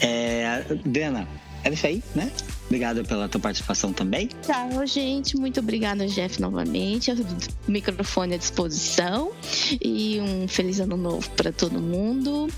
[0.00, 1.26] É, Dena,
[1.66, 2.30] era isso aí, né?
[2.66, 4.28] Obrigado pela tua participação também.
[4.42, 5.36] Tchau, gente.
[5.36, 7.10] Muito obrigada, Jeff, novamente.
[7.10, 7.16] O
[7.70, 9.32] microfone à disposição.
[9.80, 12.48] E um feliz ano novo para todo mundo.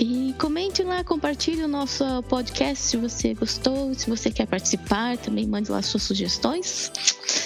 [0.00, 5.46] E comente lá, compartilhe o nosso podcast se você gostou, se você quer participar, também
[5.46, 6.90] mande lá suas sugestões.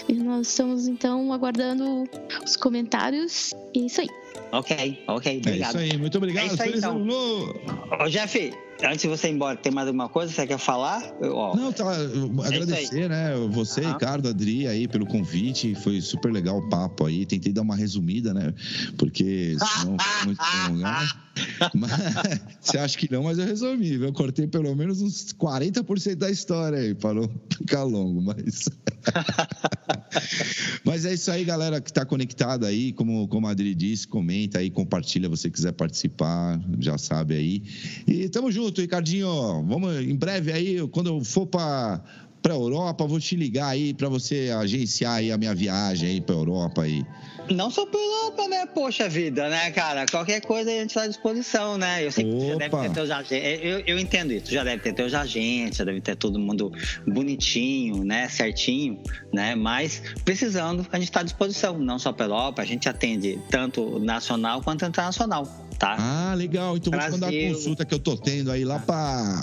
[0.08, 2.04] E nós estamos então aguardando
[2.44, 3.52] os comentários.
[3.74, 4.08] E é isso aí.
[4.52, 5.38] Ok, ok.
[5.38, 5.78] Obrigado.
[5.78, 6.44] É isso aí, muito obrigado.
[6.44, 6.96] É isso aí, Feliz então.
[6.96, 7.60] ano novo.
[8.00, 8.52] Ô, Jeff,
[8.84, 11.02] Antes de você ir embora, tem mais alguma coisa que você quer falar?
[11.20, 11.84] Não, tá.
[11.94, 13.34] É agradecer, né?
[13.50, 13.92] Você, uhum.
[13.92, 15.74] Ricardo, Adri, aí, pelo convite.
[15.74, 17.24] Foi super legal o papo aí.
[17.24, 18.52] Tentei dar uma resumida, né?
[18.96, 21.22] Porque senão foi muito prolongado.
[21.74, 21.90] Mas,
[22.60, 23.94] você acha que não, mas eu resumi.
[23.94, 28.68] Eu cortei pelo menos uns 40% da história aí, para não ficar longo, mas.
[30.84, 32.92] mas é isso aí, galera que está conectada aí.
[32.92, 37.62] Como, como a Adri disse, comenta aí, compartilha você quiser participar, já sabe aí.
[38.06, 39.64] E tamo junto, Ricardinho.
[39.66, 42.02] Vamos em breve aí, quando eu for para
[42.42, 46.34] para Europa, vou te ligar aí para você agenciar aí a minha viagem aí para
[46.34, 47.06] Europa aí.
[47.50, 48.66] Não só para Europa, né?
[48.66, 50.06] Poxa vida, né, cara?
[50.10, 52.04] Qualquer coisa a gente está à disposição, né?
[52.04, 53.60] Eu sei que já deve ter teus agentes.
[53.62, 56.72] Eu, eu entendo isso, já deve ter teus agentes, já deve ter todo mundo
[57.06, 58.28] bonitinho, né?
[58.28, 59.02] Certinho,
[59.32, 59.54] né?
[59.54, 64.62] Mas precisando, a gente está à disposição, não só Europa, a gente atende tanto nacional
[64.62, 65.46] quanto internacional.
[65.78, 65.96] Tá?
[65.98, 66.76] Ah, legal.
[66.76, 67.18] Então Brasil.
[67.18, 69.42] vou te mandar a consulta que eu tô tendo aí lá para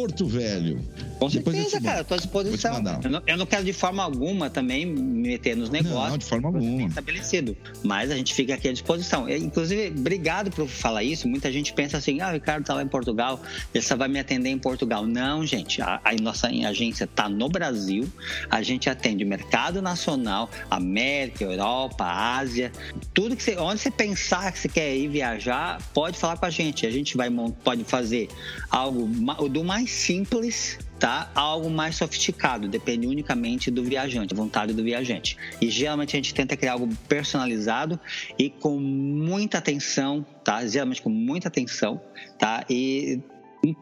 [0.00, 0.80] Porto Velho.
[1.18, 2.76] Com certeza, cara, estou à disposição.
[3.04, 6.10] Eu não, eu não, quero de forma alguma também me meter nos negócios.
[6.10, 6.88] Não, de forma alguma.
[6.88, 7.54] Estabelecido.
[7.84, 9.28] Mas a gente fica aqui à disposição.
[9.28, 11.28] Inclusive, obrigado por falar isso.
[11.28, 13.38] Muita gente pensa assim: ah, o Ricardo está lá em Portugal,
[13.74, 15.06] ele só vai me atender em Portugal.
[15.06, 15.82] Não, gente.
[15.82, 18.10] A, a nossa agência está no Brasil.
[18.50, 22.72] A gente atende mercado nacional, América, Europa, Ásia.
[23.12, 23.58] Tudo que você.
[23.58, 26.86] Onde você pensar que você quer ir viajar, pode falar com a gente.
[26.86, 27.28] A gente vai
[27.62, 28.28] pode fazer
[28.70, 29.06] algo
[29.50, 31.30] do mais simples tá?
[31.34, 35.36] Algo mais sofisticado, depende unicamente do viajante, vontade do viajante.
[35.58, 37.98] E geralmente a gente tenta criar algo personalizado
[38.38, 40.64] e com muita atenção, tá?
[40.66, 42.00] Geralmente com muita atenção,
[42.38, 42.66] tá?
[42.68, 43.18] E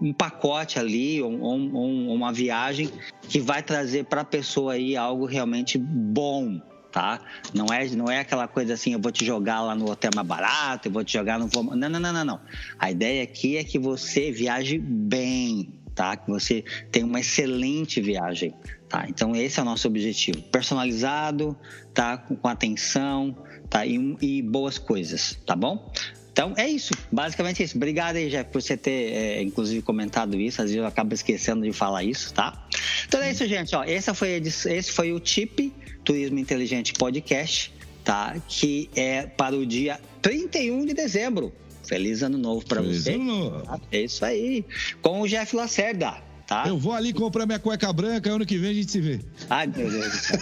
[0.00, 2.88] um, pacote ali, ou um, um, uma viagem
[3.28, 6.60] que vai trazer para a pessoa aí algo realmente bom,
[6.90, 7.20] tá?
[7.54, 10.26] Não é, não é aquela coisa assim, eu vou te jogar lá no hotel mais
[10.26, 11.48] barato, eu vou te jogar no...
[11.76, 12.40] Não, não, não, não, não.
[12.78, 16.16] A ideia aqui é que você viaje bem, tá?
[16.16, 18.54] Que você tenha uma excelente viagem,
[18.88, 19.06] tá?
[19.08, 21.58] Então esse é o nosso objetivo, personalizado,
[21.92, 22.16] tá?
[22.16, 23.36] Com, atenção,
[23.68, 23.84] tá?
[23.84, 25.92] E, e, boas coisas, tá bom?
[26.30, 27.76] Então é isso, basicamente isso.
[27.76, 30.62] Obrigado aí, Jeff, por você ter, é, inclusive, comentado isso.
[30.62, 32.68] Às vezes eu acabo esquecendo de falar isso, tá?
[33.08, 33.74] Então é isso, gente.
[33.74, 35.72] Ó, essa foi, esse foi o TIP,
[36.04, 38.36] Turismo Inteligente Podcast, tá?
[38.46, 41.52] Que é para o dia 31 de dezembro.
[41.88, 43.14] Feliz ano novo para você.
[43.14, 43.80] Ano novo.
[43.90, 44.62] É isso aí.
[45.00, 46.28] Com o Jeff Lacerda.
[46.46, 46.64] Tá?
[46.66, 49.20] Eu vou ali comprar minha cueca branca, ano que vem a gente se vê.
[49.50, 50.38] Ai, meu Deus do céu.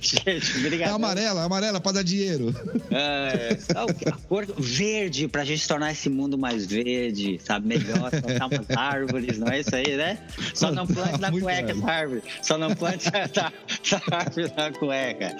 [0.00, 0.88] gente, obrigado.
[0.88, 2.54] É amarela, amarela para dar dinheiro.
[2.90, 7.68] É, a cor verde pra gente tornar esse mundo mais verde, sabe?
[7.68, 10.18] Melhor, plantar umas árvores, não é isso aí, né?
[10.54, 12.22] Só não plante na cueca essa árvore.
[12.40, 13.52] Só não plante essa
[14.10, 15.36] árvore na cueca.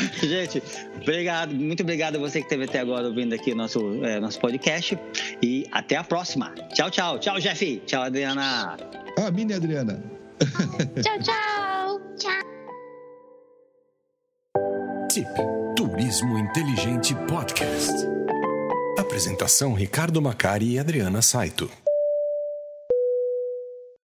[0.22, 0.62] Gente,
[1.00, 4.98] obrigado, muito obrigado a você que esteve até agora ouvindo aqui nosso, é, nosso podcast.
[5.42, 6.54] E até a próxima.
[6.74, 7.18] Tchau, tchau.
[7.18, 7.82] Tchau, Jeff.
[7.86, 8.76] Tchau, Adriana.
[9.18, 10.02] Ah, mini Adriana.
[11.02, 12.00] tchau, tchau.
[12.16, 12.50] Tchau.
[15.08, 15.26] Tip
[15.76, 18.06] Turismo Inteligente Podcast.
[18.98, 21.70] Apresentação Ricardo Macari e Adriana Saito.